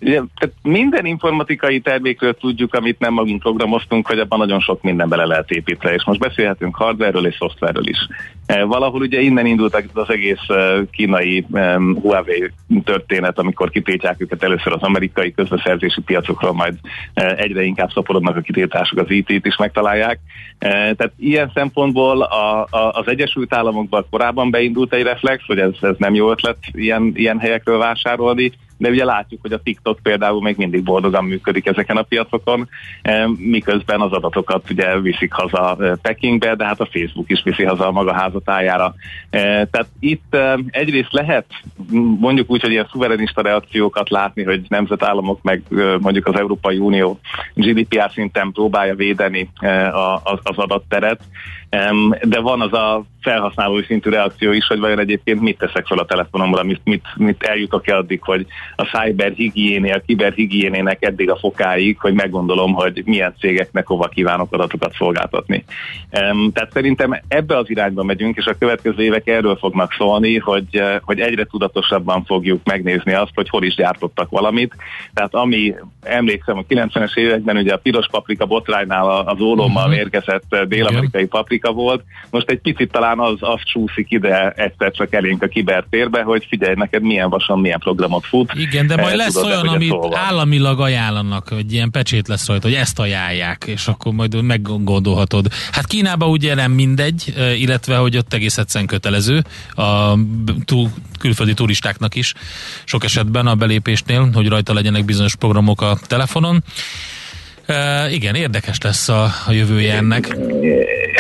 [0.05, 5.09] Ugye, tehát minden informatikai termékről tudjuk, amit nem magunk programoztunk, hogy abban nagyon sok minden
[5.09, 7.99] bele lehet építeni, és most beszélhetünk hardware és szoftverről is.
[8.47, 11.47] E, valahol ugye innen indult az egész e, kínai
[12.03, 12.51] Huawei
[12.85, 16.75] történet, amikor kitétják őket először az amerikai közbeszerzési piacokról, majd
[17.15, 20.19] egyre inkább szaporodnak a kitétások, az IT-t is megtalálják.
[20.59, 25.95] Tehát ilyen szempontból a, a, az Egyesült Államokban korábban beindult egy reflex, hogy ez, ez
[25.99, 30.57] nem jó ötlet ilyen, ilyen helyekről vásárolni, de ugye látjuk, hogy a TikTok például még
[30.57, 32.69] mindig boldogan működik ezeken a piacokon,
[33.03, 37.65] eh, miközben az adatokat ugye viszik haza eh, Pekingbe, de hát a Facebook is viszi
[37.65, 38.95] haza a maga házatájára.
[39.31, 40.37] Eh, tehát itt
[40.71, 41.47] egyrészt lehet
[42.19, 45.63] mondjuk úgy, hogy ilyen szuverenista reakciókat látni, hogy nemzetállamok meg
[46.01, 47.19] mondjuk az Európai Unió
[47.55, 49.51] GDPR szinten próbálja védeni
[50.23, 51.21] az adatteret,
[52.23, 56.05] de van az a felhasználói szintű reakció is, hogy vajon egyébként mit teszek fel a
[56.05, 61.99] telefonomra, mit, mit, mit eljutok el addig, hogy a cyberhigiéné, a kiberhigiénének eddig a fokáig,
[61.99, 65.65] hogy meggondolom, hogy milyen cégeknek hova kívánok adatokat szolgáltatni.
[66.53, 70.97] Tehát szerintem ebbe az irányba megyünk, és a következő évek erről fognak szólni, hogy, eh,
[71.03, 74.75] hogy egyre tudatosabban fogjuk megnézni azt, hogy hol is gyártottak valamit.
[75.15, 79.97] Tehát ami, emlékszem, a 90-es években ugye a piros paprika botránynál az ólommal mhm.
[79.97, 85.15] érkezett eh, dél-amerikai paprika volt, most egy picit talán az, az csúszik ide egyszer csak
[85.15, 88.53] elénk a kibertérbe, hogy figyelj neked milyen vason, milyen programot fut.
[88.55, 92.69] Igen, de majd eh, lesz tudod, olyan, amit államilag ajánlanak, hogy ilyen pecsét lesz rajta,
[92.69, 95.47] hogy ezt ajánlják, és akkor majd meggondolhatod.
[95.73, 99.43] Hát Kínában ugye nem mindegy, eh, illetve hogy ott egész egyszerűen kötelező
[99.75, 100.15] a
[100.65, 100.89] túl,
[101.21, 102.35] külföldi turistáknak is
[102.85, 106.63] sok esetben a belépésnél, hogy rajta legyenek bizonyos programok a telefonon.
[107.69, 110.37] Uh, igen, érdekes lesz a, a jövője ennek.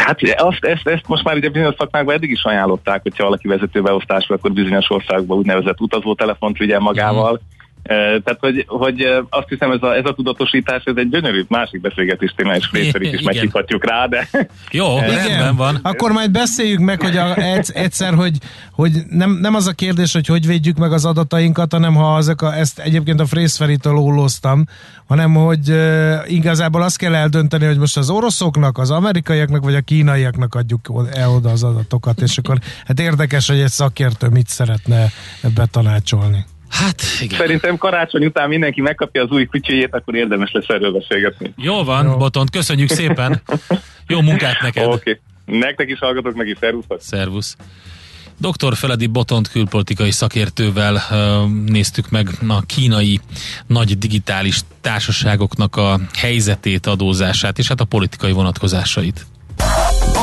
[0.04, 4.34] Hát azt, ezt, ezt most már ugye bizonyos szakmákban eddig is ajánlották, hogyha valaki vezetőbeosztásba,
[4.34, 7.32] akkor bizonyos országokban úgynevezett utazótelefont vigyen magával.
[7.32, 7.53] Uh-huh
[7.86, 12.32] tehát, hogy, hogy azt hiszem, ez a, ez a tudatosítás, ez egy gyönyörű másik beszélgetés
[12.36, 14.28] téma, és Frészerit is meghívhatjuk rá, de...
[14.70, 14.86] Jó,
[15.24, 15.78] igen, van.
[15.82, 17.36] Akkor majd beszéljük meg, hogy a,
[17.68, 18.36] egyszer, hogy,
[18.72, 22.42] hogy nem, nem az a kérdés, hogy hogy védjük meg az adatainkat, hanem ha azok
[22.42, 24.64] a, ezt egyébként a Frészferitől óloztam,
[25.06, 29.80] hanem hogy uh, igazából azt kell eldönteni, hogy most az oroszoknak, az amerikaiaknak, vagy a
[29.80, 35.06] kínaiaknak adjuk el oda az adatokat, és akkor hát érdekes, hogy egy szakértő mit szeretne
[35.42, 36.44] ebbe tanácsolni.
[36.74, 37.38] Hát, igen.
[37.38, 41.52] Szerintem karácsony után mindenki megkapja az új kutyéjét, akkor érdemes lesz erről beszélgetni.
[41.56, 42.16] Jó van, Jó.
[42.16, 43.42] Botont, köszönjük szépen.
[44.06, 44.86] Jó munkát neked.
[44.86, 44.94] Oké.
[44.94, 45.60] Okay.
[45.60, 46.86] Nektek is hallgatok meg is, szervusz.
[46.98, 47.56] Szervusz.
[48.38, 48.76] Dr.
[48.76, 51.02] Feledi Botont külpolitikai szakértővel
[51.66, 53.20] néztük meg a kínai
[53.66, 59.26] nagy digitális társaságoknak a helyzetét, adózását és hát a politikai vonatkozásait.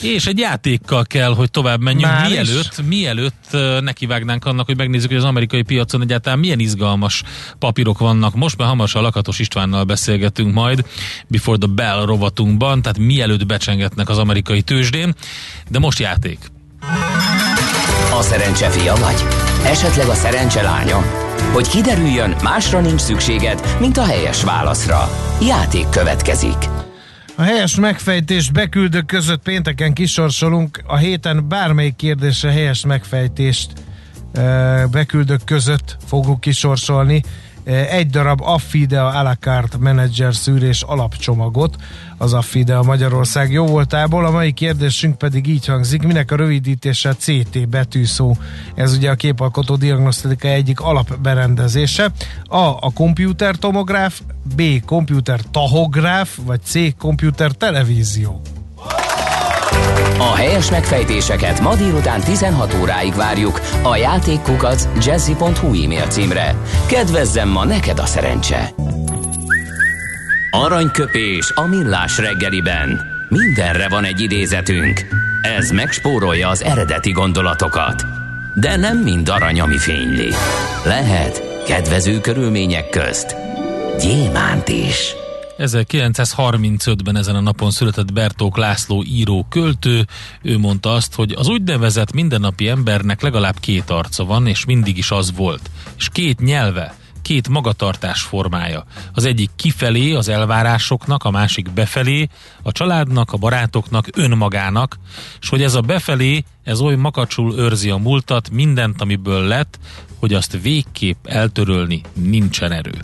[0.00, 2.84] És egy játékkal kell, hogy tovább menjünk, Már mielőtt, is?
[2.86, 7.22] mielőtt nekivágnánk annak, hogy megnézzük, hogy az amerikai piacon egyáltalán milyen izgalmas
[7.58, 8.34] papírok vannak.
[8.34, 10.84] Most már hamarosan Lakatos Istvánnal beszélgetünk majd,
[11.26, 15.14] Before the Bell rovatunkban, tehát mielőtt becsengetnek az amerikai tőzsdén,
[15.68, 16.38] de most játék.
[18.18, 19.24] A szerencse fia vagy?
[19.64, 21.02] Esetleg a szerencse lánya?
[21.52, 25.10] Hogy kiderüljön, másra nincs szükséged, mint a helyes válaszra.
[25.40, 26.85] Játék következik.
[27.38, 30.80] A helyes megfejtés beküldők között pénteken kisorsolunk.
[30.86, 33.72] A héten bármelyik kérdésre helyes megfejtést
[34.90, 37.22] beküldők között fogunk kisorsolni.
[37.66, 41.76] Egy darab Affidea a la carte menedzser szűrés alapcsomagot
[42.18, 44.26] az Affidea Magyarország jó voltából.
[44.26, 48.36] A mai kérdésünk pedig így hangzik, minek a rövidítése CT betűszó.
[48.74, 52.12] Ez ugye a képalkotó diagnosztika egyik alapberendezése.
[52.44, 52.56] A.
[52.58, 54.20] A komputer tomográf,
[54.56, 54.62] B.
[54.84, 56.96] Komputer tahográf, vagy C.
[56.96, 58.40] Komputer televízió.
[60.18, 66.54] A helyes megfejtéseket ma délután 16 óráig várjuk a játékkukac jazzy.hu e-mail címre.
[66.86, 68.74] Kedvezzem ma neked a szerencse!
[70.50, 73.00] Aranyköpés a millás reggeliben.
[73.28, 75.00] Mindenre van egy idézetünk.
[75.58, 78.04] Ez megspórolja az eredeti gondolatokat.
[78.54, 80.32] De nem mind arany, ami fényli.
[80.84, 83.36] Lehet kedvező körülmények közt
[83.98, 85.25] gyémánt is.
[85.58, 90.06] 1935-ben ezen a napon született Bertók László író költő.
[90.42, 95.10] Ő mondta azt, hogy az úgynevezett mindennapi embernek legalább két arca van, és mindig is
[95.10, 95.70] az volt.
[95.96, 98.84] És két nyelve, két magatartás formája.
[99.12, 102.28] Az egyik kifelé az elvárásoknak, a másik befelé,
[102.62, 104.98] a családnak, a barátoknak, önmagának,
[105.40, 109.78] és hogy ez a befelé, ez oly makacsul őrzi a múltat, mindent, amiből lett,
[110.18, 112.94] hogy azt végképp eltörölni nincsen erő.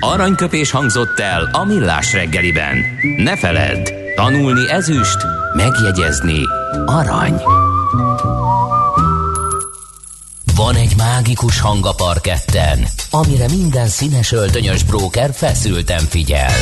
[0.00, 2.84] Aranyköpés hangzott el a millás reggeliben.
[3.16, 5.18] Ne feledd, tanulni ezüst,
[5.54, 6.40] megjegyezni
[6.86, 7.42] arany.
[10.54, 16.52] Van egy mágikus hang a parketten, amire minden színes öltönyös bróker feszülten figyel.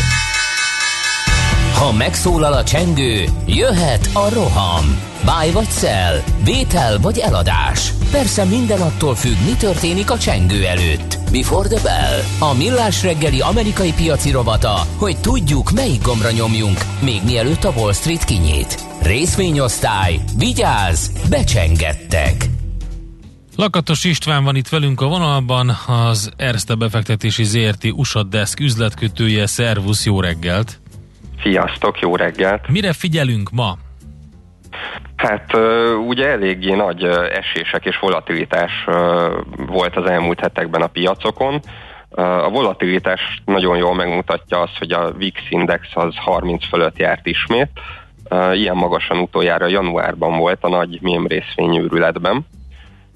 [1.78, 5.00] Ha megszólal a csengő, jöhet a roham.
[5.24, 7.92] Báj vagy szel, vétel vagy eladás.
[8.10, 11.18] Persze minden attól függ, mi történik a csengő előtt.
[11.32, 17.20] Before the Bell, a millás reggeli amerikai piaci rovata, hogy tudjuk, melyik gombra nyomjunk, még
[17.24, 18.84] mielőtt a Wall Street kinyit.
[19.02, 22.44] Részvényosztály, vigyázz, becsengettek!
[23.56, 29.46] Lakatos István van itt velünk a vonalban, az Erste befektetési ZRT USA Desk üzletkötője.
[29.46, 30.80] Szervusz, jó reggelt!
[31.48, 32.68] Sziasztok, jó reggelt!
[32.68, 33.76] Mire figyelünk ma?
[35.16, 35.56] Hát
[36.06, 38.72] ugye eléggé nagy esések és volatilitás
[39.66, 41.60] volt az elmúlt hetekben a piacokon.
[42.10, 47.70] A volatilitás nagyon jól megmutatja azt, hogy a VIX index az 30 fölött járt ismét.
[48.52, 52.46] Ilyen magasan utoljára januárban volt a nagy mém részvényűrületben.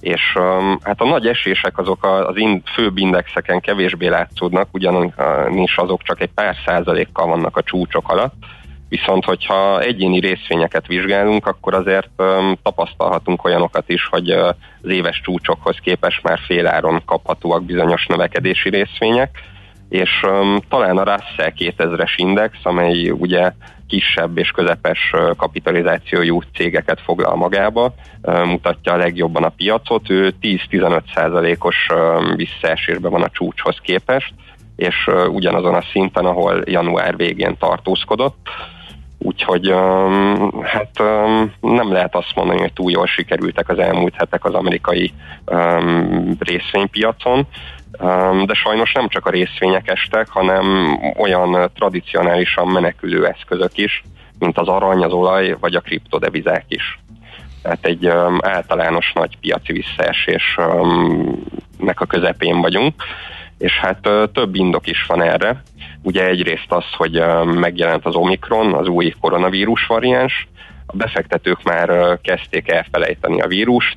[0.02, 6.02] És öm, hát a nagy esések azok az ind, főbb indexeken kevésbé látszódnak, ugyanis azok
[6.02, 8.34] csak egy pár százalékkal vannak a csúcsok alatt,
[8.88, 14.48] viszont hogyha egyéni részvényeket vizsgálunk, akkor azért öm, tapasztalhatunk olyanokat is, hogy ö,
[14.82, 19.38] az éves csúcsokhoz képest már féláron kaphatóak bizonyos növekedési részvények,
[19.92, 23.52] és öm, talán a Russell 2000-es index, amely ugye
[23.88, 27.94] kisebb és közepes kapitalizációjú cégeket foglal magába,
[28.44, 30.10] mutatja a legjobban a piacot.
[30.10, 31.86] Ő 10-15 százalékos
[32.36, 34.34] visszaesésben van a csúcshoz képest,
[34.76, 38.48] és ugyanazon a szinten, ahol január végén tartózkodott.
[39.24, 44.44] Úgyhogy um, hát um, nem lehet azt mondani, hogy túl jól sikerültek az elmúlt hetek
[44.44, 45.12] az amerikai
[45.46, 47.46] um, részvénypiacon,
[48.00, 54.02] um, de sajnos nem csak a részvények estek, hanem olyan uh, tradicionálisan menekülő eszközök is,
[54.38, 57.00] mint az arany, az olaj vagy a kriptodevizák is.
[57.62, 62.94] Tehát egy um, általános nagy piaci visszaesésnek a közepén vagyunk,
[63.62, 65.62] és hát ö, több indok is van erre.
[66.02, 70.48] Ugye egyrészt az, hogy megjelent az Omikron, az új koronavírus variáns,
[70.86, 73.96] a befektetők már kezdték elfelejteni a vírust,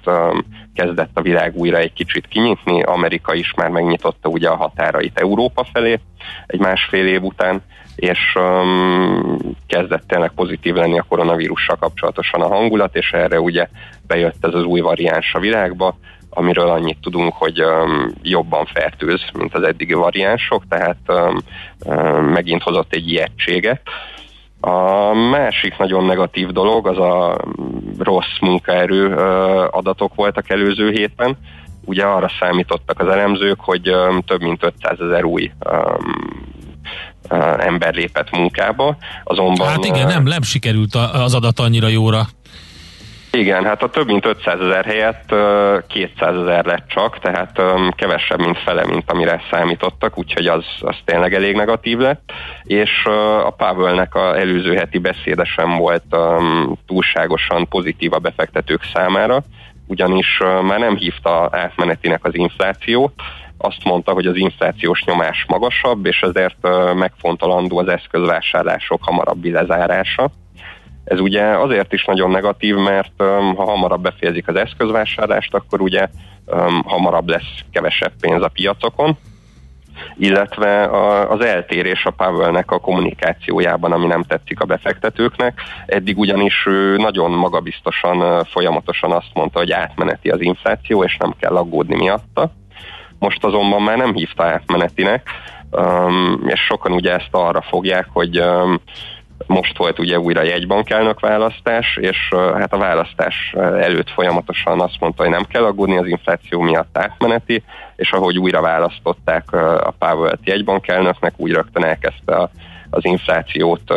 [0.75, 5.65] kezdett a világ újra egy kicsit kinyitni, Amerika is már megnyitotta ugye a határait Európa
[5.73, 5.99] felé
[6.47, 7.61] egy másfél év után,
[7.95, 9.37] és um,
[9.67, 13.67] kezdett tényleg pozitív lenni a koronavírussal kapcsolatosan a hangulat, és erre ugye
[14.07, 15.97] bejött ez az új variáns a világba,
[16.37, 21.37] amiről annyit tudunk, hogy um, jobban fertőz, mint az eddigi variánsok, tehát um,
[21.85, 23.81] um, megint hozott egy ijegységet.
[24.59, 27.37] A másik nagyon negatív dolog az a
[27.97, 29.15] rossz munkaerő
[29.69, 31.37] adatok voltak előző héten.
[31.85, 33.81] Ugye arra számítottak az elemzők, hogy
[34.25, 35.51] több mint 500 ezer új
[37.57, 38.97] ember lépett munkába.
[39.23, 42.27] Azonban, hát igen, nem, nem sikerült az adat annyira jóra.
[43.35, 45.33] Igen, hát a több mint 500 ezer helyett
[45.87, 47.61] 200 ezer lett csak, tehát
[47.95, 52.31] kevesebb, mint fele, mint amire számítottak, úgyhogy az, az tényleg elég negatív lett.
[52.63, 53.05] És
[53.45, 56.15] a Pavelnek a előző heti beszéde sem volt
[56.87, 59.43] túlságosan pozitív a befektetők számára,
[59.87, 63.13] ugyanis már nem hívta átmenetinek az inflációt,
[63.57, 66.57] azt mondta, hogy az inflációs nyomás magasabb, és ezért
[66.93, 70.31] megfontolandó az eszközvásárlások hamarabbi lezárása.
[71.05, 73.13] Ez ugye azért is nagyon negatív, mert
[73.55, 76.07] ha hamarabb befejezik az eszközvásárlást, akkor ugye
[76.85, 79.17] hamarabb lesz kevesebb pénz a piacokon,
[80.17, 80.89] illetve
[81.29, 85.61] az eltérés a Pavelnek a kommunikációjában, ami nem tetszik a befektetőknek.
[85.85, 91.55] Eddig ugyanis ő nagyon magabiztosan, folyamatosan azt mondta, hogy átmeneti az infláció, és nem kell
[91.55, 92.51] aggódni miatta.
[93.19, 95.29] Most azonban már nem hívta átmenetinek,
[96.45, 98.43] és sokan ugye ezt arra fogják, hogy
[99.47, 105.31] most volt ugye újra jegybankelnök választás, és hát a választás előtt folyamatosan azt mondta, hogy
[105.31, 107.63] nem kell aggódni az infláció miatt átmeneti,
[107.95, 112.49] és ahogy újra választották a Powell-t jegybankelnöknek, úgy rögtön elkezdte a
[112.89, 113.93] az inflációt,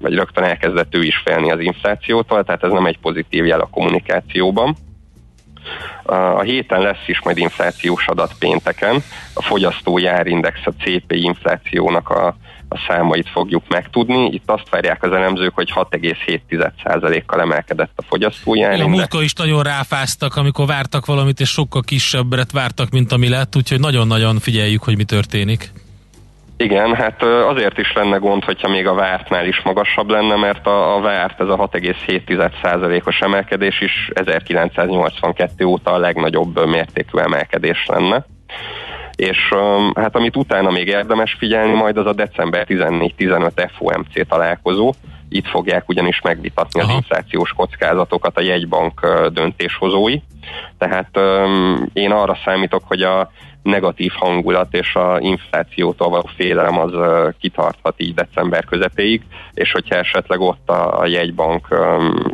[0.00, 3.68] vagy rögtön elkezdett ő is félni az inflációtól, tehát ez nem egy pozitív jel a
[3.70, 4.76] kommunikációban.
[6.02, 9.02] A héten lesz is majd inflációs adat pénteken.
[9.34, 12.36] A fogyasztói árindex, a CPI inflációnak a
[12.68, 14.24] a számait fogjuk megtudni.
[14.26, 20.36] Itt azt várják az elemzők, hogy 6,7%-kal emelkedett a fogyasztói A múltkor is nagyon ráfáztak,
[20.36, 25.04] amikor vártak valamit, és sokkal kisebbre vártak, mint ami lett, úgyhogy nagyon-nagyon figyeljük, hogy mi
[25.04, 25.72] történik.
[26.56, 30.96] Igen, hát azért is lenne gond, hogyha még a vártnál is magasabb lenne, mert a,
[30.96, 38.26] a várt, ez a 6,7%-os emelkedés is 1982 óta a legnagyobb mértékű emelkedés lenne
[39.16, 39.54] és
[39.94, 44.92] hát amit utána még érdemes figyelni majd az a december 14-15 FOMC találkozó,
[45.28, 46.90] itt fogják ugyanis megvitatni Aha.
[46.90, 50.20] az inflációs kockázatokat a jegybank döntéshozói.
[50.78, 51.20] Tehát
[51.92, 53.30] én arra számítok, hogy a
[53.64, 56.92] negatív hangulat és a inflációtól való félelem az
[57.40, 59.22] kitarthat így december közepéig,
[59.54, 61.68] és hogyha esetleg ott a jegybank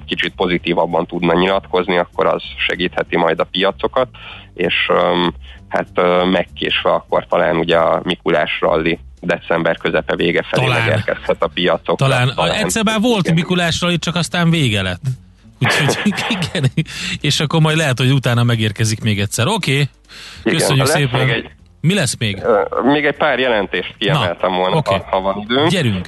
[0.06, 4.08] kicsit pozitívabban tudna nyilatkozni, akkor az segítheti majd a piacokat,
[4.54, 4.74] és
[5.68, 5.88] hát
[6.30, 10.86] megkésve akkor talán ugye a Mikulás ralli december közepe vége felé talán.
[10.86, 11.98] megérkezhet a piacok.
[11.98, 12.32] Talán.
[12.34, 12.54] talán.
[12.54, 13.34] Egyszer már volt igen.
[13.34, 15.00] Mikulás ralli, csak aztán vége lett.
[15.60, 16.70] Úgyhogy igen,
[17.20, 19.46] és akkor majd lehet, hogy utána megérkezik még egyszer.
[19.46, 19.88] Oké,
[20.40, 20.52] okay.
[20.52, 21.26] köszönjük igen, szépen.
[21.26, 21.50] Még egy
[21.80, 22.42] mi lesz még?
[22.82, 24.98] Még egy pár jelentést kiemeltem Na, volna, okay.
[25.10, 25.68] ha, van időnk.
[25.68, 26.06] Gyerünk!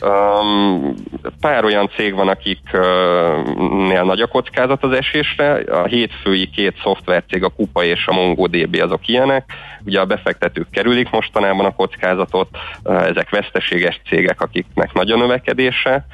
[1.41, 5.53] Pár olyan cég van, akiknél nagy a kockázat az esésre.
[5.53, 9.53] A hétfői két szoftvercég, a Kupa és a MongoDB azok ilyenek.
[9.85, 12.49] Ugye a befektetők kerülik mostanában a kockázatot,
[12.83, 16.07] ezek veszteséges cégek, akiknek nagy a növekedése,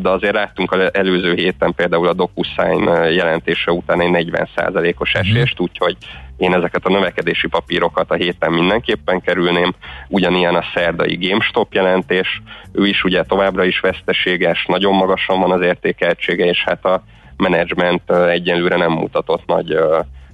[0.00, 5.20] de azért láttunk az előző héten például a DocuSign jelentése után egy 40%-os mhm.
[5.20, 5.96] esést, úgyhogy
[6.36, 9.74] én ezeket a növekedési papírokat a héten mindenképpen kerülném.
[10.08, 15.60] Ugyanilyen a szerdai GameStop jelentés, ő is ugye továbbra is veszteséges, nagyon magasan van az
[15.60, 17.02] értékeltsége, és hát a
[17.36, 19.78] menedzsment egyenlőre nem mutatott nagy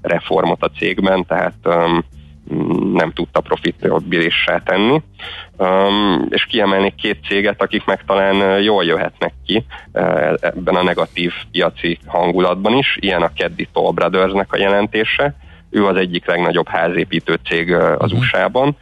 [0.02, 1.68] reformot a cégben, tehát
[2.92, 5.02] nem tudta profitabilissá tenni.
[5.56, 9.64] Um, és kiemelnék két céget, akik meg talán jól jöhetnek ki
[10.40, 12.96] ebben a negatív piaci hangulatban is.
[13.00, 15.34] Ilyen a Keddi Toll Brothersnek a jelentése,
[15.70, 18.20] ő az egyik legnagyobb házépítő cég az mhm.
[18.20, 18.76] USA-ban.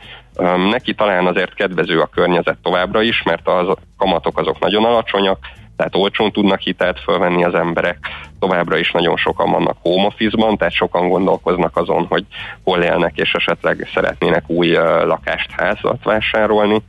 [0.70, 5.38] Neki talán azért kedvező a környezet továbbra is, mert az kamatok azok nagyon alacsonyak,
[5.76, 7.98] tehát olcsón tudnak hitelt fölvenni az emberek,
[8.38, 12.24] továbbra is nagyon sokan vannak home office-ban, tehát sokan gondolkoznak azon, hogy
[12.62, 14.72] hol élnek, és esetleg szeretnének új
[15.04, 16.82] lakást, házat vásárolni.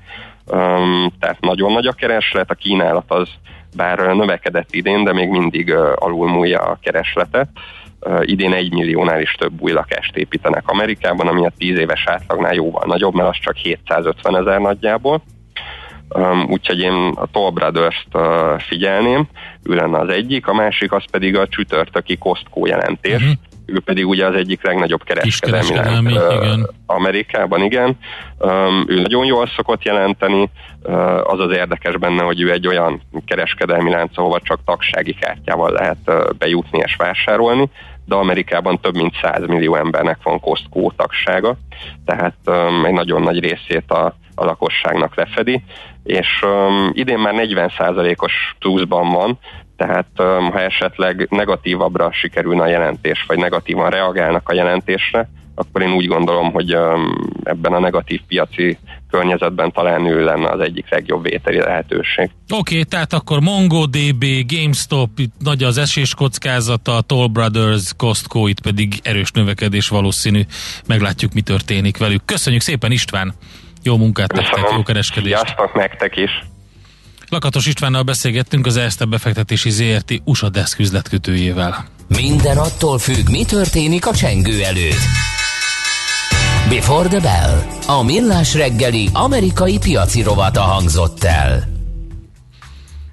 [1.20, 3.30] Tehát nagyon nagy a kereslet, a kínálat az
[3.78, 7.50] bár növekedett idén, de még mindig alulmúlja a keresletet
[8.22, 12.84] idén egy milliónál is több új lakást építenek Amerikában, ami a 10 éves átlagnál jóval
[12.86, 15.22] nagyobb, mert az csak 750 ezer nagyjából.
[16.48, 18.18] úgyhogy én a Toll Brothers-t
[18.58, 19.28] figyelném,
[19.64, 23.38] ő lenne az egyik, a másik az pedig a csütörtöki Costco jelentés, uh-huh.
[23.68, 26.70] Ő pedig ugye az egyik legnagyobb kereskedelmi lánc igen.
[26.86, 27.98] Amerikában, igen.
[28.88, 30.50] ő nagyon jól szokott jelenteni,
[31.24, 36.38] az az érdekes benne, hogy ő egy olyan kereskedelmi lánc, ahova csak tagsági kártyával lehet
[36.38, 37.70] bejutni és vásárolni,
[38.06, 41.58] de Amerikában több mint 100 millió embernek van Costco tagsága,
[42.06, 42.36] tehát
[42.84, 45.64] egy nagyon nagy részét a a lakosságnak lefedi,
[46.04, 49.40] és um, idén már 40%-os pluszban van,
[49.78, 50.08] tehát
[50.52, 56.52] ha esetleg negatívabbra sikerülne a jelentés, vagy negatívan reagálnak a jelentésre, akkor én úgy gondolom,
[56.52, 56.78] hogy
[57.44, 58.78] ebben a negatív piaci
[59.10, 62.30] környezetben talán ő lenne az egyik legjobb vételi lehetőség.
[62.50, 68.62] Oké, okay, tehát akkor MongoDB, GameStop, itt nagy az esés kockázata, Toll Brothers, Costco, itt
[68.62, 70.42] pedig erős növekedés valószínű.
[70.88, 72.26] Meglátjuk, mi történik velük.
[72.26, 73.34] Köszönjük szépen István!
[73.84, 75.38] Jó munkát nektek, jó kereskedést!
[75.38, 76.32] Sziasztok nektek is!
[77.30, 81.86] Lakatos Istvánnal beszélgettünk az Erste befektetési ZRT USA Desk üzletkötőjével.
[82.08, 85.06] Minden attól függ, mi történik a csengő előtt.
[86.70, 87.64] Before the Bell.
[87.98, 91.76] A millás reggeli amerikai piaci rovata hangzott el.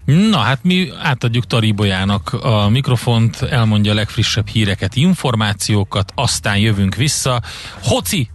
[0.05, 7.43] Na hát mi átadjuk Taribolyának a mikrofont, elmondja a legfrissebb híreket, információkat, aztán jövünk vissza.
[7.83, 8.31] Hoci!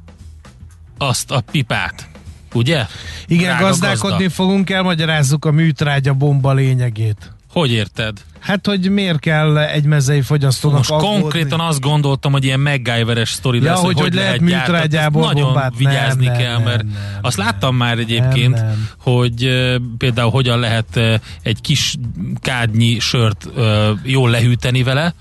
[0.97, 2.09] Azt a pipát,
[2.55, 2.85] ugye?
[3.27, 4.43] Igen, Drága gazdálkodni gazda.
[4.43, 7.33] fogunk, elmagyarázzuk a műtrágya bomba lényegét.
[7.51, 8.17] Hogy érted?
[8.39, 11.21] Hát, hogy miért kell egy mezei fogyasztónak Most aggódni?
[11.21, 15.43] konkrétan azt gondoltam, hogy ilyen MacGyver-es sztori ja, lesz, hogy, hogy, hogy lehet műtrágyából Nagyon
[15.43, 15.73] bombát.
[15.77, 18.89] vigyázni nem, kell, nem, mert nem, nem, azt láttam már egyébként, nem, nem.
[18.99, 21.95] hogy uh, például hogyan lehet uh, egy kis
[22.41, 25.13] kádnyi sört uh, jól lehűteni vele,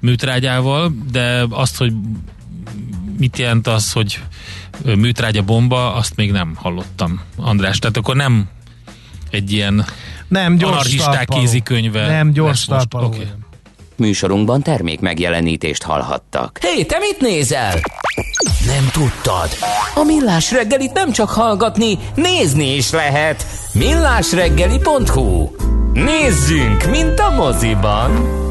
[0.00, 1.92] műtrágyával, de azt, hogy
[3.18, 4.20] mit jelent az, hogy
[4.84, 7.78] műtrágya bomba, azt még nem hallottam, András.
[7.78, 8.48] Tehát akkor nem
[9.30, 9.84] egy ilyen
[10.28, 12.06] nem, gyors kézikönyve.
[12.06, 13.06] Nem, gyors talpaló.
[13.06, 13.26] Okay.
[13.96, 16.58] Műsorunkban termék megjelenítést hallhattak.
[16.60, 17.80] Hé, hey, te mit nézel?
[18.66, 19.48] Nem tudtad?
[19.94, 23.46] A Millás reggelit nem csak hallgatni, nézni is lehet.
[23.72, 25.48] millásreggeli.hu
[25.92, 28.46] Nézzünk, mint a moziban!